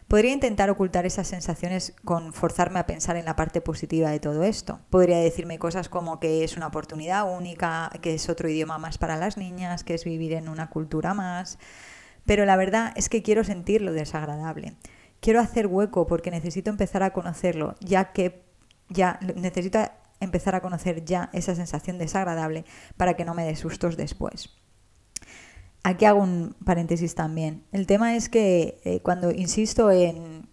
Podría 0.07 0.33
intentar 0.33 0.69
ocultar 0.69 1.07
esas 1.07 1.27
sensaciones 1.27 1.95
con 2.05 2.31
forzarme 2.31 2.77
a 2.77 2.85
pensar 2.85 3.15
en 3.15 3.25
la 3.25 3.35
parte 3.35 3.59
positiva 3.59 4.11
de 4.11 4.19
todo 4.19 4.43
esto. 4.43 4.81
Podría 4.91 5.17
decirme 5.17 5.57
cosas 5.57 5.89
como 5.89 6.19
que 6.19 6.43
es 6.43 6.57
una 6.57 6.67
oportunidad 6.67 7.27
única, 7.35 7.89
que 8.03 8.13
es 8.13 8.29
otro 8.29 8.49
idioma 8.49 8.77
más 8.77 8.99
para 8.99 9.17
las 9.17 9.35
niñas, 9.35 9.83
que 9.83 9.95
es 9.95 10.05
vivir 10.05 10.33
en 10.33 10.47
una 10.47 10.69
cultura 10.69 11.15
más. 11.15 11.57
Pero 12.27 12.45
la 12.45 12.55
verdad 12.55 12.93
es 12.95 13.09
que 13.09 13.23
quiero 13.23 13.43
sentir 13.43 13.81
lo 13.81 13.93
desagradable 13.93 14.75
quiero 15.19 15.39
hacer 15.39 15.67
hueco 15.67 16.07
porque 16.07 16.31
necesito 16.31 16.69
empezar 16.69 17.03
a 17.03 17.11
conocerlo, 17.11 17.75
ya 17.79 18.11
que 18.11 18.43
ya 18.89 19.19
necesito 19.35 19.79
empezar 20.19 20.55
a 20.55 20.61
conocer 20.61 21.05
ya 21.05 21.29
esa 21.33 21.55
sensación 21.55 21.97
desagradable 21.97 22.65
para 22.95 23.15
que 23.15 23.25
no 23.25 23.33
me 23.33 23.45
dé 23.45 23.55
sustos 23.55 23.97
después. 23.97 24.49
Aquí 25.83 26.05
hago 26.05 26.21
un 26.21 26.55
paréntesis 26.65 27.15
también. 27.15 27.63
El 27.71 27.87
tema 27.87 28.15
es 28.15 28.29
que 28.29 28.79
eh, 28.83 28.99
cuando 29.01 29.31
insisto 29.31 29.91
en 29.91 30.49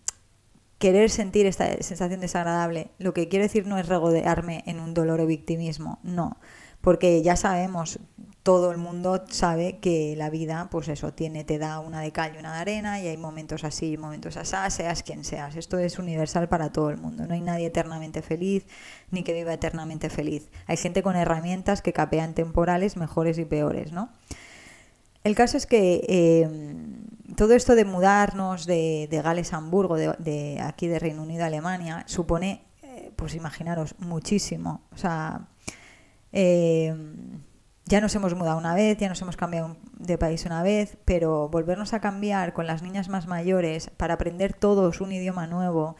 querer 0.78 1.10
sentir 1.10 1.46
esta 1.46 1.82
sensación 1.82 2.20
desagradable, 2.20 2.90
lo 2.98 3.14
que 3.14 3.28
quiero 3.28 3.44
decir 3.44 3.66
no 3.66 3.78
es 3.78 3.88
regodearme 3.88 4.62
en 4.66 4.80
un 4.80 4.92
dolor 4.94 5.20
o 5.20 5.26
victimismo, 5.26 5.98
no, 6.02 6.36
porque 6.84 7.22
ya 7.22 7.34
sabemos 7.34 7.98
todo 8.44 8.70
el 8.70 8.76
mundo 8.76 9.24
sabe 9.30 9.78
que 9.78 10.14
la 10.18 10.28
vida, 10.28 10.68
pues 10.70 10.88
eso, 10.88 11.14
tiene, 11.14 11.44
te 11.44 11.58
da 11.58 11.80
una 11.80 12.02
de 12.02 12.12
cal 12.12 12.34
y 12.36 12.38
una 12.38 12.52
de 12.52 12.60
arena, 12.60 13.00
y 13.00 13.08
hay 13.08 13.16
momentos 13.16 13.64
así 13.64 13.96
momentos 13.96 14.36
así, 14.36 14.54
seas 14.68 15.02
quien 15.02 15.24
seas. 15.24 15.56
Esto 15.56 15.78
es 15.78 15.98
universal 15.98 16.46
para 16.46 16.70
todo 16.70 16.90
el 16.90 16.98
mundo. 16.98 17.26
No 17.26 17.32
hay 17.32 17.40
nadie 17.40 17.66
eternamente 17.66 18.20
feliz, 18.20 18.66
ni 19.10 19.22
que 19.22 19.32
viva 19.32 19.54
eternamente 19.54 20.10
feliz. 20.10 20.50
Hay 20.66 20.76
gente 20.76 21.02
con 21.02 21.16
herramientas 21.16 21.80
que 21.80 21.94
capean 21.94 22.34
temporales 22.34 22.98
mejores 22.98 23.38
y 23.38 23.46
peores, 23.46 23.92
¿no? 23.92 24.10
El 25.24 25.34
caso 25.34 25.56
es 25.56 25.64
que 25.64 26.04
em, 26.06 27.06
todo 27.36 27.54
esto 27.54 27.74
de 27.74 27.86
mudarnos 27.86 28.66
de, 28.66 29.08
Gales 29.24 29.54
a 29.54 29.56
Hamburgo, 29.56 29.96
de, 29.96 30.60
aquí 30.62 30.86
de 30.86 30.98
Reino 30.98 31.22
Unido 31.22 31.44
a 31.44 31.46
Alemania, 31.46 32.04
supone, 32.06 32.66
eh, 32.82 33.10
pues 33.16 33.34
imaginaros, 33.34 33.94
muchísimo. 34.00 34.82
O 34.92 34.98
sea, 34.98 35.48
em, 36.34 37.42
ya 37.86 38.00
nos 38.00 38.14
hemos 38.14 38.34
mudado 38.34 38.58
una 38.58 38.74
vez, 38.74 38.98
ya 38.98 39.08
nos 39.08 39.22
hemos 39.22 39.36
cambiado 39.36 39.76
de 39.98 40.18
país 40.18 40.44
una 40.46 40.62
vez, 40.62 40.98
pero 41.04 41.48
volvernos 41.48 41.92
a 41.92 42.00
cambiar 42.00 42.52
con 42.52 42.66
las 42.66 42.82
niñas 42.82 43.08
más 43.08 43.26
mayores 43.26 43.90
para 43.96 44.14
aprender 44.14 44.52
todos 44.52 45.00
un 45.00 45.12
idioma 45.12 45.46
nuevo 45.46 45.96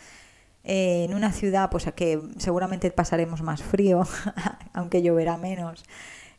eh, 0.64 1.04
en 1.04 1.14
una 1.14 1.30
ciudad 1.30 1.68
pues 1.70 1.86
a 1.86 1.92
que 1.92 2.20
seguramente 2.38 2.90
pasaremos 2.90 3.42
más 3.42 3.62
frío, 3.62 4.02
aunque 4.72 5.02
lloverá 5.02 5.36
menos, 5.36 5.84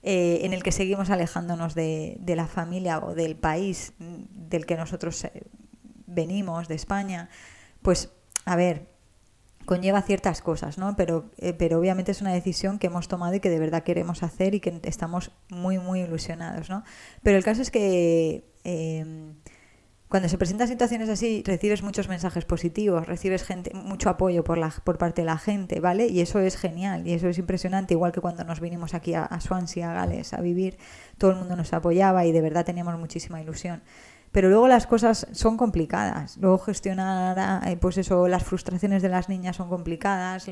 eh, 0.01 0.39
en 0.43 0.53
el 0.53 0.63
que 0.63 0.71
seguimos 0.71 1.11
alejándonos 1.11 1.75
de, 1.75 2.19
la 2.25 2.47
familia 2.47 2.99
o 2.99 3.13
del 3.13 3.35
país 3.35 3.93
del 3.99 4.65
que 4.65 4.77
nosotros 4.77 5.23
eh, 5.25 5.43
venimos, 6.07 6.67
de 6.67 6.75
España, 6.75 7.29
pues 7.83 8.09
a 8.45 8.55
ver, 8.55 8.94
conlleva 9.65 10.01
ciertas 10.01 10.41
cosas, 10.41 10.77
¿no? 10.77 10.95
Pero, 10.95 11.31
eh, 11.38 11.53
pero 11.53 11.79
obviamente 11.79 12.12
es 12.12 12.22
una 12.22 12.34
decisión 12.34 12.79
que 12.79 12.88
hemos 12.88 13.07
tomado 13.07 13.36
y 13.36 13.39
que 13.39 13.50
de 13.50 13.60
verdad 13.60 13.84
queremos 13.84 14.24
hacer 14.24 14.55
y 14.55 14.60
que 14.60 14.79
estamos 14.84 15.31
muy, 15.50 15.77
muy 15.79 16.01
ilusionados, 16.01 16.69
¿no? 16.69 16.84
Pero 17.24 17.38
el 17.38 17.43
caso 17.43 17.62
es 17.62 17.72
que 17.72 18.45
em, 18.63 19.36
cuando 20.07 20.29
se 20.29 20.38
presentan 20.38 20.67
situaciones 20.67 21.10
así, 21.10 21.43
recibes 21.45 21.84
muchos 21.84 22.07
mensajes 22.07 22.45
positivos, 22.45 23.07
recibes 23.07 23.43
gente, 23.43 23.74
mucho 23.74 24.10
apoyo 24.10 24.43
por, 24.43 24.57
la, 24.57 24.69
por 24.84 24.98
parte 24.98 25.24
de 25.24 25.25
la 25.25 25.38
gente, 25.38 25.79
¿vale? 25.79 26.07
Y 26.07 26.22
eso 26.22 26.39
es 26.39 26.57
genial 26.57 27.07
y 27.07 27.13
eso 27.13 27.27
es 27.27 27.38
impresionante, 27.38 27.95
igual 27.95 28.12
que 28.12 28.22
cuando 28.22 28.43
nos 28.43 28.60
vinimos 28.60 28.93
aquí 28.93 29.13
a, 29.15 29.25
a 29.25 29.41
Swansea, 29.41 29.91
a 29.91 29.93
Gales, 29.93 30.34
a 30.34 30.41
vivir, 30.41 30.77
todo 31.17 31.31
el 31.31 31.38
mundo 31.38 31.55
nos 31.55 31.74
apoyaba 31.74 32.25
y 32.25 32.31
de 32.31 32.41
verdad 32.41 32.65
teníamos 32.65 32.98
muchísima 33.00 33.41
ilusión 33.41 33.81
pero 34.35 34.49
luego 34.49 34.67
las 34.67 34.85
cosas 34.85 35.27
son 35.31 35.55
complicadas. 35.55 36.35
Luego 36.35 36.57
gestionar, 36.57 37.65
eh, 37.65 37.77
pues 37.77 37.97
eso, 37.97 38.27
las 38.27 38.43
frustraciones 38.43 39.01
de 39.01 39.07
las 39.07 39.29
niñas 39.29 39.55
son 39.55 39.69
complicadas, 39.69 40.49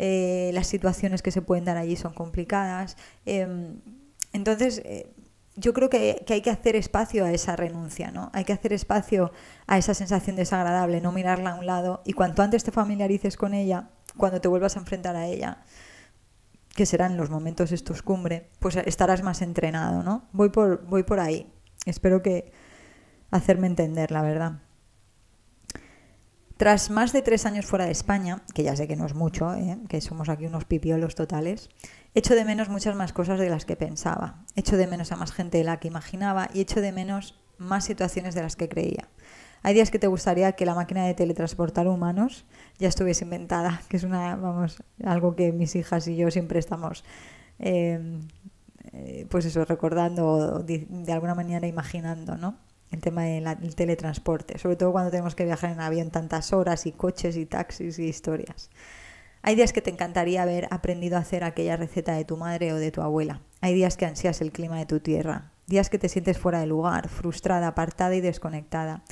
eh, 0.00 0.50
las 0.52 0.66
situaciones 0.66 1.22
que 1.22 1.30
se 1.30 1.40
pueden 1.40 1.64
dar 1.64 1.76
allí 1.76 1.94
son 1.94 2.12
complicadas. 2.14 2.96
Em, 3.24 3.80
entonces, 4.32 4.82
eh, 4.84 5.14
yo 5.54 5.72
creo 5.72 5.88
que, 5.88 6.24
hay 6.28 6.40
que 6.40 6.50
hacer 6.50 6.74
espacio 6.74 7.24
a 7.24 7.30
esa 7.30 7.54
renuncia, 7.54 8.10
¿no? 8.10 8.28
Hay 8.32 8.44
que 8.44 8.52
hacer 8.52 8.72
espacio 8.72 9.30
a 9.68 9.78
esa 9.78 9.94
sensación 9.94 10.34
desagradable, 10.34 11.00
no 11.00 11.12
mirarla 11.12 11.50
a 11.52 11.54
un 11.60 11.66
lado 11.66 12.02
y 12.04 12.12
cuanto 12.12 12.42
antes 12.42 12.64
te 12.64 12.72
familiarices 12.72 13.36
con 13.36 13.54
ella, 13.54 13.90
cuando 14.16 14.40
te 14.40 14.48
vuelvas 14.48 14.74
a 14.74 14.80
enfrentar 14.80 15.14
a 15.14 15.28
ella, 15.28 15.62
que 16.74 16.86
serán 16.86 17.16
los 17.16 17.30
momentos 17.30 17.70
estos 17.70 18.02
cumbre, 18.02 18.50
pues 18.58 18.74
estarás 18.74 19.22
más 19.22 19.42
entrenado, 19.42 20.02
¿no? 20.02 20.24
Voy 20.32 20.48
por, 20.48 20.84
voy 20.86 21.04
por 21.04 21.20
ahí. 21.20 21.46
Espero 21.84 22.20
que, 22.20 22.65
hacerme 23.30 23.66
entender, 23.66 24.10
la 24.10 24.22
verdad. 24.22 24.60
Tras 26.56 26.88
más 26.88 27.12
de 27.12 27.20
tres 27.20 27.44
años 27.44 27.66
fuera 27.66 27.84
de 27.84 27.90
España, 27.90 28.42
que 28.54 28.62
ya 28.62 28.74
sé 28.74 28.88
que 28.88 28.96
no 28.96 29.04
es 29.04 29.14
mucho, 29.14 29.52
¿eh? 29.54 29.76
que 29.88 30.00
somos 30.00 30.30
aquí 30.30 30.46
unos 30.46 30.64
pipiolos 30.64 31.14
totales, 31.14 31.68
echo 32.14 32.34
de 32.34 32.46
menos 32.46 32.70
muchas 32.70 32.96
más 32.96 33.12
cosas 33.12 33.38
de 33.38 33.50
las 33.50 33.66
que 33.66 33.76
pensaba. 33.76 34.42
Echo 34.54 34.78
de 34.78 34.86
menos 34.86 35.12
a 35.12 35.16
más 35.16 35.32
gente 35.32 35.58
de 35.58 35.64
la 35.64 35.78
que 35.78 35.88
imaginaba 35.88 36.48
y 36.54 36.60
echo 36.60 36.80
de 36.80 36.92
menos 36.92 37.38
más 37.58 37.84
situaciones 37.84 38.34
de 38.34 38.40
las 38.40 38.56
que 38.56 38.70
creía. 38.70 39.10
Hay 39.62 39.74
días 39.74 39.90
que 39.90 39.98
te 39.98 40.06
gustaría 40.06 40.52
que 40.52 40.64
la 40.64 40.74
máquina 40.74 41.04
de 41.04 41.12
teletransportar 41.12 41.88
humanos 41.88 42.46
ya 42.78 42.88
estuviese 42.88 43.24
inventada, 43.24 43.82
que 43.90 43.98
es 43.98 44.04
una, 44.04 44.36
vamos, 44.36 44.82
algo 45.04 45.36
que 45.36 45.52
mis 45.52 45.76
hijas 45.76 46.08
y 46.08 46.16
yo 46.16 46.30
siempre 46.30 46.58
estamos, 46.58 47.04
eh, 47.58 48.18
eh, 48.92 49.26
pues 49.28 49.44
eso, 49.44 49.62
recordando 49.66 50.26
o 50.26 50.62
de, 50.62 50.86
de 50.88 51.12
alguna 51.12 51.34
manera 51.34 51.66
imaginando, 51.66 52.36
¿no? 52.36 52.56
El 52.90 53.00
tema 53.00 53.24
del 53.24 53.74
teletransporte, 53.74 54.58
sobre 54.58 54.76
todo 54.76 54.92
cuando 54.92 55.10
tenemos 55.10 55.34
que 55.34 55.44
viajar 55.44 55.70
en 55.70 55.80
avión 55.80 56.10
tantas 56.10 56.52
horas 56.52 56.86
y 56.86 56.92
coches 56.92 57.36
y 57.36 57.46
taxis 57.46 57.98
y 57.98 58.04
historias. 58.04 58.70
Hay 59.42 59.54
días 59.54 59.72
que 59.72 59.82
te 59.82 59.90
encantaría 59.90 60.42
haber 60.42 60.66
aprendido 60.70 61.16
a 61.16 61.20
hacer 61.20 61.44
aquella 61.44 61.76
receta 61.76 62.14
de 62.14 62.24
tu 62.24 62.36
madre 62.36 62.72
o 62.72 62.76
de 62.76 62.90
tu 62.90 63.00
abuela. 63.00 63.42
Hay 63.60 63.74
días 63.74 63.96
que 63.96 64.06
ansías 64.06 64.40
el 64.40 64.50
clima 64.50 64.78
de 64.78 64.86
tu 64.86 65.00
tierra. 65.00 65.52
Días 65.66 65.88
que 65.88 65.98
te 65.98 66.08
sientes 66.08 66.38
fuera 66.38 66.60
de 66.60 66.66
lugar, 66.66 67.08
frustrada, 67.08 67.68
apartada 67.68 68.14
y 68.16 68.20
desconectada. 68.20 69.04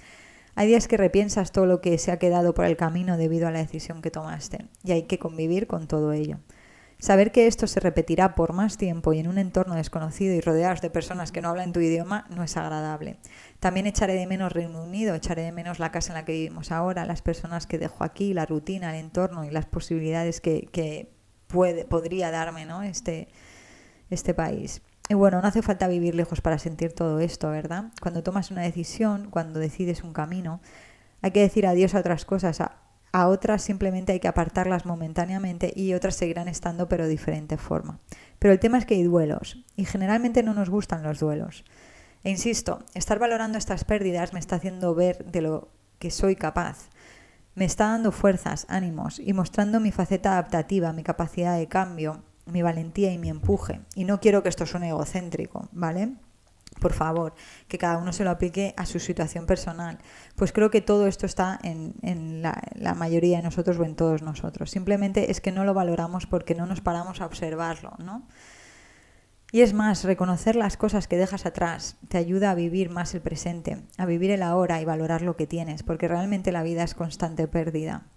Hay 0.56 0.68
días 0.68 0.88
que 0.88 0.96
repiensas 0.96 1.52
todo 1.52 1.66
lo 1.66 1.80
que 1.80 1.98
se 1.98 2.12
ha 2.12 2.18
quedado 2.18 2.54
por 2.54 2.64
el 2.64 2.76
camino 2.76 3.16
debido 3.16 3.48
a 3.48 3.50
la 3.50 3.58
decisión 3.58 4.02
que 4.02 4.10
tomaste. 4.10 4.66
Y 4.82 4.92
hay 4.92 5.04
que 5.04 5.18
convivir 5.18 5.66
con 5.66 5.86
todo 5.86 6.12
ello. 6.12 6.38
Saber 7.04 7.32
que 7.32 7.46
esto 7.46 7.66
se 7.66 7.80
repetirá 7.80 8.34
por 8.34 8.54
más 8.54 8.78
tiempo 8.78 9.12
y 9.12 9.18
en 9.18 9.28
un 9.28 9.36
entorno 9.36 9.74
desconocido 9.74 10.34
y 10.34 10.40
rodeados 10.40 10.80
de 10.80 10.88
personas 10.88 11.32
que 11.32 11.42
no 11.42 11.50
hablan 11.50 11.74
tu 11.74 11.80
idioma 11.80 12.24
no 12.34 12.42
es 12.42 12.56
agradable. 12.56 13.18
También 13.60 13.86
echaré 13.86 14.14
de 14.14 14.26
menos 14.26 14.54
Reino 14.54 14.82
Unido, 14.82 15.14
echaré 15.14 15.42
de 15.42 15.52
menos 15.52 15.78
la 15.78 15.92
casa 15.92 16.12
en 16.12 16.14
la 16.14 16.24
que 16.24 16.32
vivimos 16.32 16.72
ahora, 16.72 17.04
las 17.04 17.20
personas 17.20 17.66
que 17.66 17.76
dejo 17.76 18.04
aquí, 18.04 18.32
la 18.32 18.46
rutina, 18.46 18.88
el 18.88 19.04
entorno 19.04 19.44
y 19.44 19.50
las 19.50 19.66
posibilidades 19.66 20.40
que, 20.40 21.10
puede, 21.46 21.84
podría 21.84 22.30
darme 22.30 22.64
¿no? 22.64 22.82
este, 22.82 23.28
este 24.08 24.32
país. 24.32 24.80
y 25.10 25.12
bueno, 25.12 25.42
no 25.42 25.48
hace 25.48 25.60
falta 25.60 25.88
vivir 25.88 26.14
lejos 26.14 26.40
para 26.40 26.58
sentir 26.58 26.94
todo 26.94 27.20
esto, 27.20 27.50
¿verdad? 27.50 27.92
Cuando 28.00 28.22
tomas 28.22 28.50
una 28.50 28.62
decisión, 28.62 29.28
cuando 29.28 29.60
decides 29.60 30.04
un 30.04 30.14
camino, 30.14 30.62
hay 31.20 31.32
que 31.32 31.42
decir 31.42 31.66
adiós 31.66 31.94
a 31.94 31.98
otras 31.98 32.24
cosas, 32.24 32.62
a, 32.62 32.83
a 33.14 33.28
otras 33.28 33.62
simplemente 33.62 34.10
hay 34.10 34.18
que 34.18 34.26
apartarlas 34.26 34.86
momentáneamente 34.86 35.72
y 35.76 35.94
otras 35.94 36.16
seguirán 36.16 36.48
estando 36.48 36.88
pero 36.88 37.04
de 37.04 37.10
diferente 37.10 37.56
forma. 37.56 38.00
Pero 38.40 38.52
el 38.52 38.58
tema 38.58 38.76
es 38.76 38.86
que 38.86 38.94
hay 38.94 39.04
duelos 39.04 39.64
y 39.76 39.84
generalmente 39.84 40.42
no 40.42 40.52
nos 40.52 40.68
gustan 40.68 41.04
los 41.04 41.20
duelos. 41.20 41.64
E 42.24 42.30
insisto, 42.30 42.80
estar 42.92 43.20
valorando 43.20 43.56
estas 43.56 43.84
pérdidas 43.84 44.32
me 44.32 44.40
está 44.40 44.56
haciendo 44.56 44.96
ver 44.96 45.24
de 45.26 45.42
lo 45.42 45.68
que 46.00 46.10
soy 46.10 46.34
capaz. 46.34 46.88
Me 47.54 47.66
está 47.66 47.86
dando 47.90 48.10
fuerzas, 48.10 48.66
ánimos 48.68 49.20
y 49.20 49.32
mostrando 49.32 49.78
mi 49.78 49.92
faceta 49.92 50.32
adaptativa, 50.32 50.92
mi 50.92 51.04
capacidad 51.04 51.56
de 51.56 51.68
cambio, 51.68 52.24
mi 52.46 52.62
valentía 52.62 53.12
y 53.12 53.18
mi 53.18 53.28
empuje. 53.30 53.80
Y 53.94 54.06
no 54.06 54.18
quiero 54.18 54.42
que 54.42 54.48
esto 54.48 54.66
suene 54.66 54.88
egocéntrico, 54.88 55.68
¿vale? 55.70 56.16
Por 56.80 56.92
favor, 56.92 57.34
que 57.68 57.78
cada 57.78 57.98
uno 57.98 58.12
se 58.12 58.24
lo 58.24 58.30
aplique 58.30 58.74
a 58.76 58.86
su 58.86 58.98
situación 58.98 59.46
personal. 59.46 59.98
Pues 60.36 60.52
creo 60.52 60.70
que 60.70 60.80
todo 60.80 61.06
esto 61.06 61.26
está 61.26 61.58
en, 61.62 62.42
la, 62.42 62.94
mayoría 62.94 63.38
de 63.38 63.42
nosotros 63.42 63.78
o 63.78 63.84
en 63.84 63.96
todos 63.96 64.22
nosotros. 64.22 64.70
Simplemente 64.70 65.30
es 65.30 65.40
que 65.40 65.52
no 65.52 65.64
lo 65.64 65.74
valoramos 65.74 66.26
porque 66.26 66.54
no 66.54 66.66
nos 66.66 66.80
paramos 66.80 67.20
a 67.20 67.26
observarlo, 67.26 67.92
¿no? 67.98 68.26
Y 69.52 69.60
es 69.60 69.72
más, 69.72 70.02
reconocer 70.02 70.56
las 70.56 70.76
cosas 70.76 71.06
que 71.06 71.16
dejas 71.16 71.46
atrás 71.46 71.96
te 72.08 72.18
ayuda 72.18 72.50
a 72.50 72.54
vivir 72.56 72.90
más 72.90 73.14
el 73.14 73.20
presente, 73.20 73.84
a 73.96 74.04
vivir 74.04 74.32
el 74.32 74.42
ahora 74.42 74.80
y 74.80 74.84
valorar 74.84 75.22
lo 75.22 75.36
que 75.36 75.46
tienes, 75.46 75.84
porque 75.84 76.08
realmente 76.08 76.50
la 76.50 76.64
vida 76.64 76.82
es 76.82 76.94
constante 76.96 77.46
pérdida. 77.46 78.08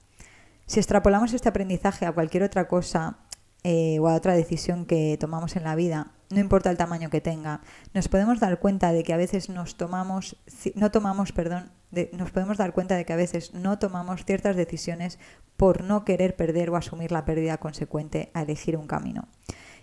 Si 0.66 0.80
extrapolamos 0.80 1.34
este 1.34 1.48
aprendizaje 1.48 2.08
a 2.08 2.12
cualquier 2.12 2.42
otra 2.42 2.68
cosa, 2.68 3.20
eh, 3.64 4.00
o 4.00 4.08
a 4.08 4.16
otra 4.16 4.34
decisión 4.34 4.86
que 4.86 5.18
tomamos 5.20 5.56
en 5.56 5.64
la 5.64 5.76
vida, 5.76 6.12
no 6.30 6.40
importa 6.40 6.70
el 6.70 6.78
tamaño 6.78 7.10
que 7.10 7.22
tenga, 7.22 7.62
nos 7.94 8.08
podemos 8.08 8.40
dar 8.40 8.60
cuenta 8.60 8.92
de 8.92 9.04
que 9.04 9.14
a 9.14 9.18
veces 9.18 9.50
nos 9.50 9.76
tomamos, 9.76 10.38
no 10.76 10.92
tomamos, 10.92 11.32
perdón, 11.32 11.72
nos 12.12 12.32
podemos 12.32 12.58
dar 12.58 12.74
cuenta 12.74 12.96
de 12.96 13.06
que 13.06 13.14
a 13.14 13.18
veces 13.18 13.54
no 13.54 13.80
tomamos 13.80 14.26
ciertas 14.26 14.56
decisiones 14.56 15.20
por 15.56 15.84
no 15.84 16.04
querer 16.04 16.36
perder 16.36 16.70
o 16.70 16.76
asumir 16.76 17.12
la 17.12 17.26
pérdida 17.26 17.58
consecuente 17.58 18.30
a 18.34 18.42
elegir 18.42 18.76
un 18.76 18.88
camino. 18.88 19.28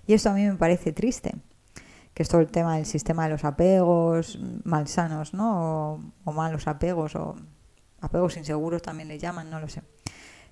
Y 0.06 0.12
esto 0.12 0.30
a 0.30 0.34
mí 0.34 0.44
me 0.44 0.56
parece 0.56 0.92
triste, 0.92 1.34
que 2.12 2.22
es 2.22 2.28
todo 2.28 2.42
el 2.42 2.50
tema 2.50 2.76
del 2.76 2.86
sistema 2.86 3.24
de 3.24 3.30
los 3.30 3.44
apegos 3.44 4.38
malsanos, 4.64 5.32
¿no? 5.32 5.94
O, 5.94 6.00
o 6.24 6.32
malos 6.32 6.68
apegos, 6.68 7.16
o 7.16 7.36
apegos 8.02 8.36
inseguros 8.36 8.82
también 8.82 9.08
le 9.08 9.18
llaman, 9.18 9.48
no 9.48 9.60
lo 9.60 9.68
sé 9.68 9.82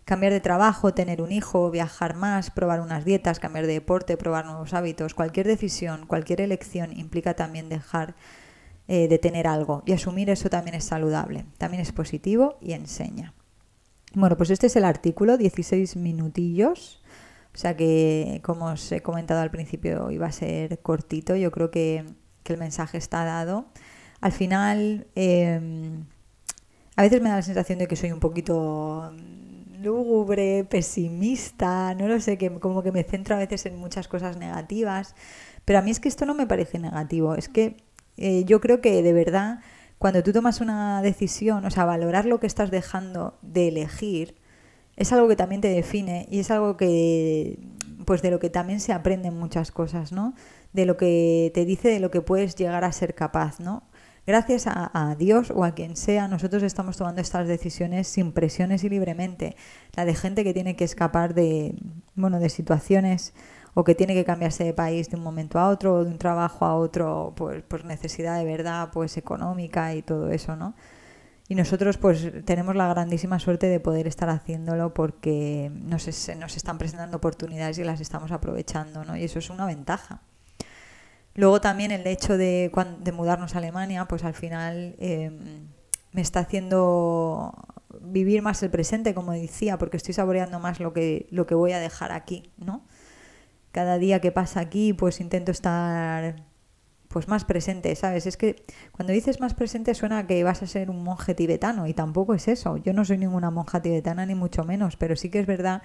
cambiar 0.05 0.33
de 0.33 0.41
trabajo, 0.41 0.95
tener 0.95 1.23
un 1.23 1.33
hijo, 1.33 1.71
viajar 1.71 2.17
más, 2.17 2.51
probar 2.51 2.81
unas 2.81 3.05
dietas, 3.05 3.39
cambiar 3.39 3.67
de 3.67 3.75
deporte, 3.75 4.17
probar 4.17 4.47
nuevos 4.47 4.75
hábitos, 4.75 5.15
cualquier 5.15 5.47
decisión, 5.47 6.07
cualquier 6.07 6.41
elección 6.41 6.93
implica 6.93 7.35
también 7.35 7.69
dejar 7.69 8.15
eh, 8.89 9.07
de 9.09 9.19
tener 9.19 9.47
algo 9.47 9.83
y 9.87 9.93
asumir 9.93 10.29
eso 10.29 10.51
también 10.51 10.75
es 10.75 10.85
saludable, 10.85 11.47
también 11.59 11.81
es 11.83 11.93
positivo 11.93 12.59
y 12.61 12.73
enseña. 12.73 13.33
Bueno, 14.15 14.37
pues 14.37 14.51
este 14.51 14.67
es 14.67 14.77
el 14.77 14.85
artículo, 14.85 15.39
16 15.39 15.97
minutillos, 15.97 17.03
o 17.55 17.59
sea 17.59 17.77
que 17.77 18.41
como 18.43 18.67
os 18.67 18.91
he 18.93 19.01
comentado 19.01 19.41
al 19.41 19.51
principio 19.51 20.11
iba 20.11 20.27
a 20.27 20.33
ser 20.33 20.81
cortito, 20.81 21.37
yo 21.37 21.51
creo 21.51 21.71
que, 21.71 22.05
el 22.45 22.59
mensaje 22.59 22.99
está 22.99 23.25
dado. 23.25 23.65
Al 24.21 24.33
final, 24.33 25.07
eh, 25.15 25.59
a 26.97 27.03
veces 27.03 27.23
me 27.23 27.31
da 27.31 27.37
la 27.37 27.43
sensación 27.43 27.79
de 27.79 27.87
que 27.87 27.97
soy 27.97 28.13
un 28.13 28.21
poquito 28.21 29.11
lúgubre, 29.83 30.65
pesimista, 30.65 31.95
no 31.95 32.09
lo 32.09 32.21
sé, 32.21 32.39
que 32.39 32.51
como 32.61 32.83
que 32.83 32.93
me 32.93 33.03
centro 33.05 33.37
a 33.37 33.39
veces 33.39 33.67
en 33.67 33.77
muchas 33.77 34.09
cosas 34.09 34.37
negativas, 34.37 35.15
pero 35.65 35.79
a 35.79 35.83
mí 35.83 35.91
es 35.91 36.01
que 36.01 36.09
esto 36.09 36.27
no 36.27 36.35
me 36.35 36.47
parece 36.47 36.79
negativo, 36.79 37.35
es 37.35 37.49
que 37.49 37.77
eh, 38.17 38.45
yo 38.45 38.61
creo 38.61 38.81
que 38.81 39.03
de 39.03 39.13
verdad 39.13 39.61
cuando 40.03 40.25
tú 40.25 40.33
tomas 40.33 40.61
una 40.61 41.01
decisión, 41.01 41.65
o 41.65 41.71
sea, 41.71 41.85
valorar 41.85 42.27
lo 42.27 42.41
que 42.41 42.49
estás 42.49 42.73
dejando 42.73 43.39
de 43.41 43.69
elegir, 43.69 44.35
es 44.97 45.13
algo 45.13 45.29
que 45.29 45.37
también 45.37 45.61
te 45.61 45.69
define 45.69 46.27
y 46.29 46.41
es 46.41 46.51
algo 46.51 46.77
que, 46.77 47.61
pues 48.05 48.21
de 48.21 48.33
lo 48.33 48.41
que 48.41 48.51
también 48.51 48.81
se 48.81 48.93
aprenden 48.93 49.39
muchas 49.39 49.71
cosas, 49.71 50.11
¿no? 50.11 50.35
De 50.73 50.87
lo 50.87 50.97
que 50.97 51.53
te 51.55 51.65
dice 51.65 51.89
de 51.89 52.01
lo 52.01 52.11
que 52.11 52.21
puedes 52.21 52.57
llegar 52.57 52.83
a 52.83 52.91
ser 52.91 53.15
capaz, 53.15 53.61
¿no? 53.61 53.85
Gracias 54.25 54.69
a, 54.69 55.17
Dios 55.19 55.51
o 55.51 55.65
a 55.65 55.73
quien 55.73 55.97
sea, 55.97 56.29
nosotros 56.29 56.63
estamos 56.63 56.97
tomando 56.97 57.21
estas 57.21 57.49
decisiones 57.49 58.07
sin 58.07 58.31
presiones 58.31 58.85
y 58.85 58.89
libremente. 58.89 59.57
La 59.97 60.05
de 60.05 60.15
gente 60.15 60.45
que 60.45 60.55
tiene 60.55 60.77
que 60.77 60.85
escapar 60.85 61.35
de, 61.35 61.75
bueno, 62.15 62.39
de 62.39 62.49
situaciones 62.49 63.35
o 63.75 63.83
que 63.83 63.97
tiene 63.97 64.15
que 64.15 64.25
cambiarse 64.25 64.63
de 64.63 64.75
país 64.75 65.11
de 65.11 65.17
un 65.17 65.25
momento 65.25 65.59
a 65.59 65.69
otro 65.69 65.95
o 65.95 66.05
de 66.05 66.11
un 66.11 66.19
trabajo 66.19 66.65
a 66.65 66.77
otro 66.77 67.33
pues, 67.35 67.63
por 67.65 67.85
necesidad 67.85 68.39
de 68.39 68.45
verdad 68.45 68.91
pues 68.93 69.17
económica 69.17 69.93
y 69.95 70.03
todo 70.03 70.31
eso, 70.31 70.55
¿no? 70.55 70.75
Y 71.49 71.57
nosotros 71.57 71.99
pues 71.99 72.31
tenemos 72.45 72.77
la 72.77 72.89
grandísima 72.89 73.41
suerte 73.41 73.67
de 73.67 73.81
poder 73.81 74.07
estar 74.07 74.31
haciéndolo 74.31 74.95
porque 74.95 75.73
nos, 75.83 76.07
nos 76.37 76.57
están 76.57 76.79
presentando 76.79 77.17
oportunidades 77.17 77.79
y 77.79 77.85
las 77.85 78.01
estamos 78.01 78.31
aprovechando, 78.31 79.05
¿no? 79.05 79.17
Y 79.17 79.25
eso 79.25 79.41
es 79.41 79.51
una 79.51 79.67
ventaja. 79.67 80.23
Luego 81.35 81.61
también 81.61 81.91
el 81.91 82.07
hecho 82.07 82.37
de, 82.37 82.71
de 83.01 83.13
mudarnos 83.13 83.55
a 83.55 83.59
Alemania, 83.59 84.07
pues 84.07 84.25
al 84.25 84.35
final 84.35 84.95
em, 84.99 85.69
me 86.13 86.21
está 86.21 86.41
haciendo 86.41 87.55
vivir 88.01 88.43
más 88.43 88.63
el 88.63 88.71
presente, 88.71 89.15
como 89.15 89.33
decía, 89.33 89.79
porque 89.79 89.97
estoy 89.97 90.15
saboreando 90.15 90.59
más 90.61 90.81
lo 90.81 90.93
que, 90.93 91.27
lo 91.31 91.47
que 91.47 91.55
voy 91.55 91.73
a 91.73 91.79
dejar 91.79 92.13
aquí, 92.13 92.51
¿no? 92.59 92.85
Cada 93.71 93.99
día 93.99 94.21
que 94.21 94.33
pasa 94.33 94.61
aquí, 94.61 94.93
pues 94.93 95.21
intento 95.21 95.51
estar 95.51 96.45
pues 97.09 97.29
más 97.29 97.45
presente, 97.45 97.95
¿sabes? 97.95 98.27
Es 98.27 98.37
que 98.37 98.65
cuando 98.91 99.13
dices 99.13 99.41
más 99.41 99.55
presente 99.55 99.95
suena 99.95 100.27
que 100.27 100.43
vas 100.45 100.63
a 100.63 100.67
ser 100.67 100.91
un 100.91 101.05
monje 101.05 101.35
tibetano 101.35 101.87
y 101.87 101.95
tampoco 101.95 102.35
es 102.35 102.49
eso. 102.49 102.79
Yo 102.79 102.93
no 102.93 103.05
soy 103.05 103.19
ninguna 103.19 103.51
monja 103.51 103.83
tibetana 103.83 104.27
ni 104.27 104.35
mucho 104.35 104.65
menos, 104.65 104.97
pero 104.97 105.15
sí 105.15 105.31
que 105.31 105.41
es 105.41 105.47
verdad 105.47 105.83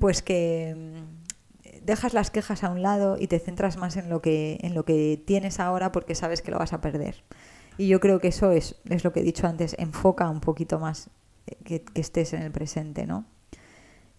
pues 0.00 0.22
que 0.22 1.02
dejas 1.84 2.14
las 2.14 2.30
quejas 2.30 2.64
a 2.64 2.70
un 2.70 2.82
lado 2.82 3.16
y 3.18 3.26
te 3.26 3.38
centras 3.38 3.76
más 3.76 3.96
en 3.96 4.08
lo 4.08 4.22
que, 4.22 4.58
en 4.62 4.74
lo 4.74 4.84
que 4.84 5.22
tienes 5.24 5.60
ahora 5.60 5.92
porque 5.92 6.14
sabes 6.14 6.42
que 6.42 6.50
lo 6.50 6.58
vas 6.58 6.72
a 6.72 6.80
perder. 6.80 7.22
Y 7.76 7.88
yo 7.88 8.00
creo 8.00 8.20
que 8.20 8.28
eso 8.28 8.52
es, 8.52 8.76
es 8.88 9.04
lo 9.04 9.12
que 9.12 9.20
he 9.20 9.24
dicho 9.24 9.46
antes, 9.46 9.74
enfoca 9.78 10.28
un 10.28 10.40
poquito 10.40 10.78
más 10.78 11.10
eh, 11.46 11.56
que, 11.64 11.84
estés 11.94 12.32
en 12.32 12.42
el 12.42 12.52
presente, 12.52 13.06
¿no? 13.06 13.26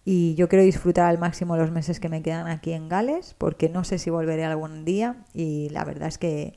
Y 0.04 0.34
yo 0.36 0.48
quiero 0.48 0.64
disfrutar 0.64 1.06
al 1.06 1.18
máximo 1.18 1.56
los 1.56 1.72
meses 1.72 1.98
que 1.98 2.08
me 2.08 2.22
quedan 2.22 2.46
aquí 2.46 2.72
en 2.72 2.88
Gales, 2.88 3.34
porque 3.38 3.68
no 3.68 3.82
sé 3.82 3.98
si 3.98 4.08
volveré 4.10 4.44
algún 4.44 4.84
día 4.84 5.24
y 5.34 5.68
la 5.70 5.84
verdad 5.84 6.06
es 6.06 6.18
que 6.18 6.54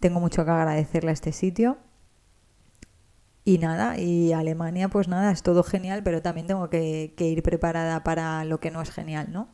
tengo 0.00 0.18
mucho 0.18 0.44
que 0.44 0.50
agradecerle 0.50 1.10
a 1.10 1.12
este 1.12 1.32
sitio. 1.32 1.78
Y 3.44 3.58
nada, 3.58 3.98
y 3.98 4.32
Alemania, 4.32 4.88
pues 4.88 5.08
nada, 5.08 5.30
es 5.30 5.42
todo 5.42 5.62
genial, 5.62 6.02
pero 6.02 6.20
también 6.20 6.46
tengo 6.46 6.68
que 6.68 7.14
ir 7.18 7.42
preparada 7.42 8.02
para 8.02 8.44
lo 8.44 8.60
que 8.60 8.70
no 8.70 8.82
es 8.82 8.90
genial, 8.90 9.28
¿no? 9.30 9.48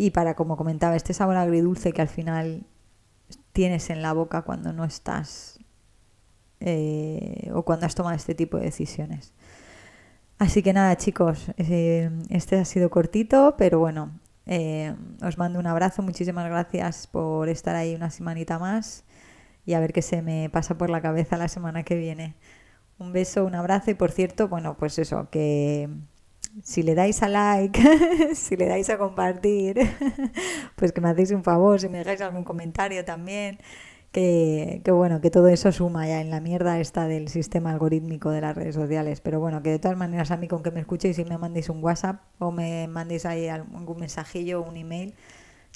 Y 0.00 0.12
para, 0.12 0.36
como 0.36 0.56
comentaba, 0.56 0.94
este 0.94 1.12
sabor 1.12 1.36
agridulce 1.36 1.92
que 1.92 2.00
al 2.00 2.08
final 2.08 2.62
tienes 3.50 3.90
en 3.90 4.00
la 4.00 4.12
boca 4.12 4.42
cuando 4.42 4.72
no 4.72 4.84
estás 4.84 5.58
eh, 6.60 7.50
o 7.52 7.64
cuando 7.64 7.86
has 7.86 7.96
tomado 7.96 8.14
este 8.14 8.36
tipo 8.36 8.58
de 8.58 8.66
decisiones. 8.66 9.34
Así 10.38 10.62
que 10.62 10.72
nada, 10.72 10.96
chicos, 10.96 11.50
eh, 11.56 12.10
este 12.30 12.60
ha 12.60 12.64
sido 12.64 12.90
cortito, 12.90 13.56
pero 13.58 13.80
bueno, 13.80 14.12
eh, 14.46 14.94
os 15.20 15.36
mando 15.36 15.58
un 15.58 15.66
abrazo, 15.66 16.00
muchísimas 16.02 16.48
gracias 16.48 17.08
por 17.08 17.48
estar 17.48 17.74
ahí 17.74 17.96
una 17.96 18.10
semanita 18.10 18.60
más 18.60 19.02
y 19.66 19.74
a 19.74 19.80
ver 19.80 19.92
qué 19.92 20.02
se 20.02 20.22
me 20.22 20.48
pasa 20.48 20.78
por 20.78 20.90
la 20.90 21.02
cabeza 21.02 21.36
la 21.36 21.48
semana 21.48 21.82
que 21.82 21.96
viene. 21.96 22.36
Un 23.00 23.12
beso, 23.12 23.44
un 23.44 23.56
abrazo 23.56 23.90
y 23.90 23.94
por 23.94 24.12
cierto, 24.12 24.46
bueno, 24.46 24.76
pues 24.76 24.96
eso, 25.00 25.28
que 25.28 25.90
si 26.62 26.82
le 26.82 26.94
dais 26.94 27.22
a 27.22 27.28
like, 27.28 27.80
si 28.34 28.56
le 28.56 28.66
dais 28.66 28.88
a 28.90 28.98
compartir, 28.98 29.78
pues 30.76 30.92
que 30.92 31.00
me 31.00 31.10
hacéis 31.10 31.30
un 31.32 31.44
favor, 31.44 31.80
si 31.80 31.88
me 31.88 31.98
dejáis 31.98 32.20
algún 32.20 32.44
comentario 32.44 33.04
también, 33.04 33.58
que, 34.12 34.82
bueno, 34.90 35.20
que 35.20 35.30
todo 35.30 35.48
eso 35.48 35.70
suma 35.72 36.06
ya 36.06 36.20
en 36.20 36.30
la 36.30 36.40
mierda 36.40 36.80
esta 36.80 37.06
del 37.06 37.28
sistema 37.28 37.70
algorítmico 37.70 38.30
de 38.30 38.40
las 38.40 38.56
redes 38.56 38.74
sociales. 38.74 39.20
Pero 39.20 39.40
bueno, 39.40 39.62
que 39.62 39.70
de 39.70 39.78
todas 39.78 39.96
maneras 39.96 40.30
a 40.30 40.36
mí 40.36 40.48
con 40.48 40.62
que 40.62 40.70
me 40.70 40.80
escuchéis 40.80 41.18
y 41.18 41.24
me 41.24 41.38
mandéis 41.38 41.68
un 41.68 41.82
WhatsApp 41.82 42.22
o 42.38 42.50
me 42.50 42.88
mandéis 42.88 43.26
ahí 43.26 43.48
algún 43.48 43.98
mensajillo 43.98 44.62
un 44.62 44.76
email, 44.76 45.14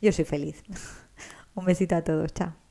yo 0.01 0.13
soy 0.13 0.25
feliz. 0.25 0.63
un 1.55 1.65
besito 1.65 1.97
a 1.97 2.03
todos, 2.03 2.33
chao. 2.33 2.62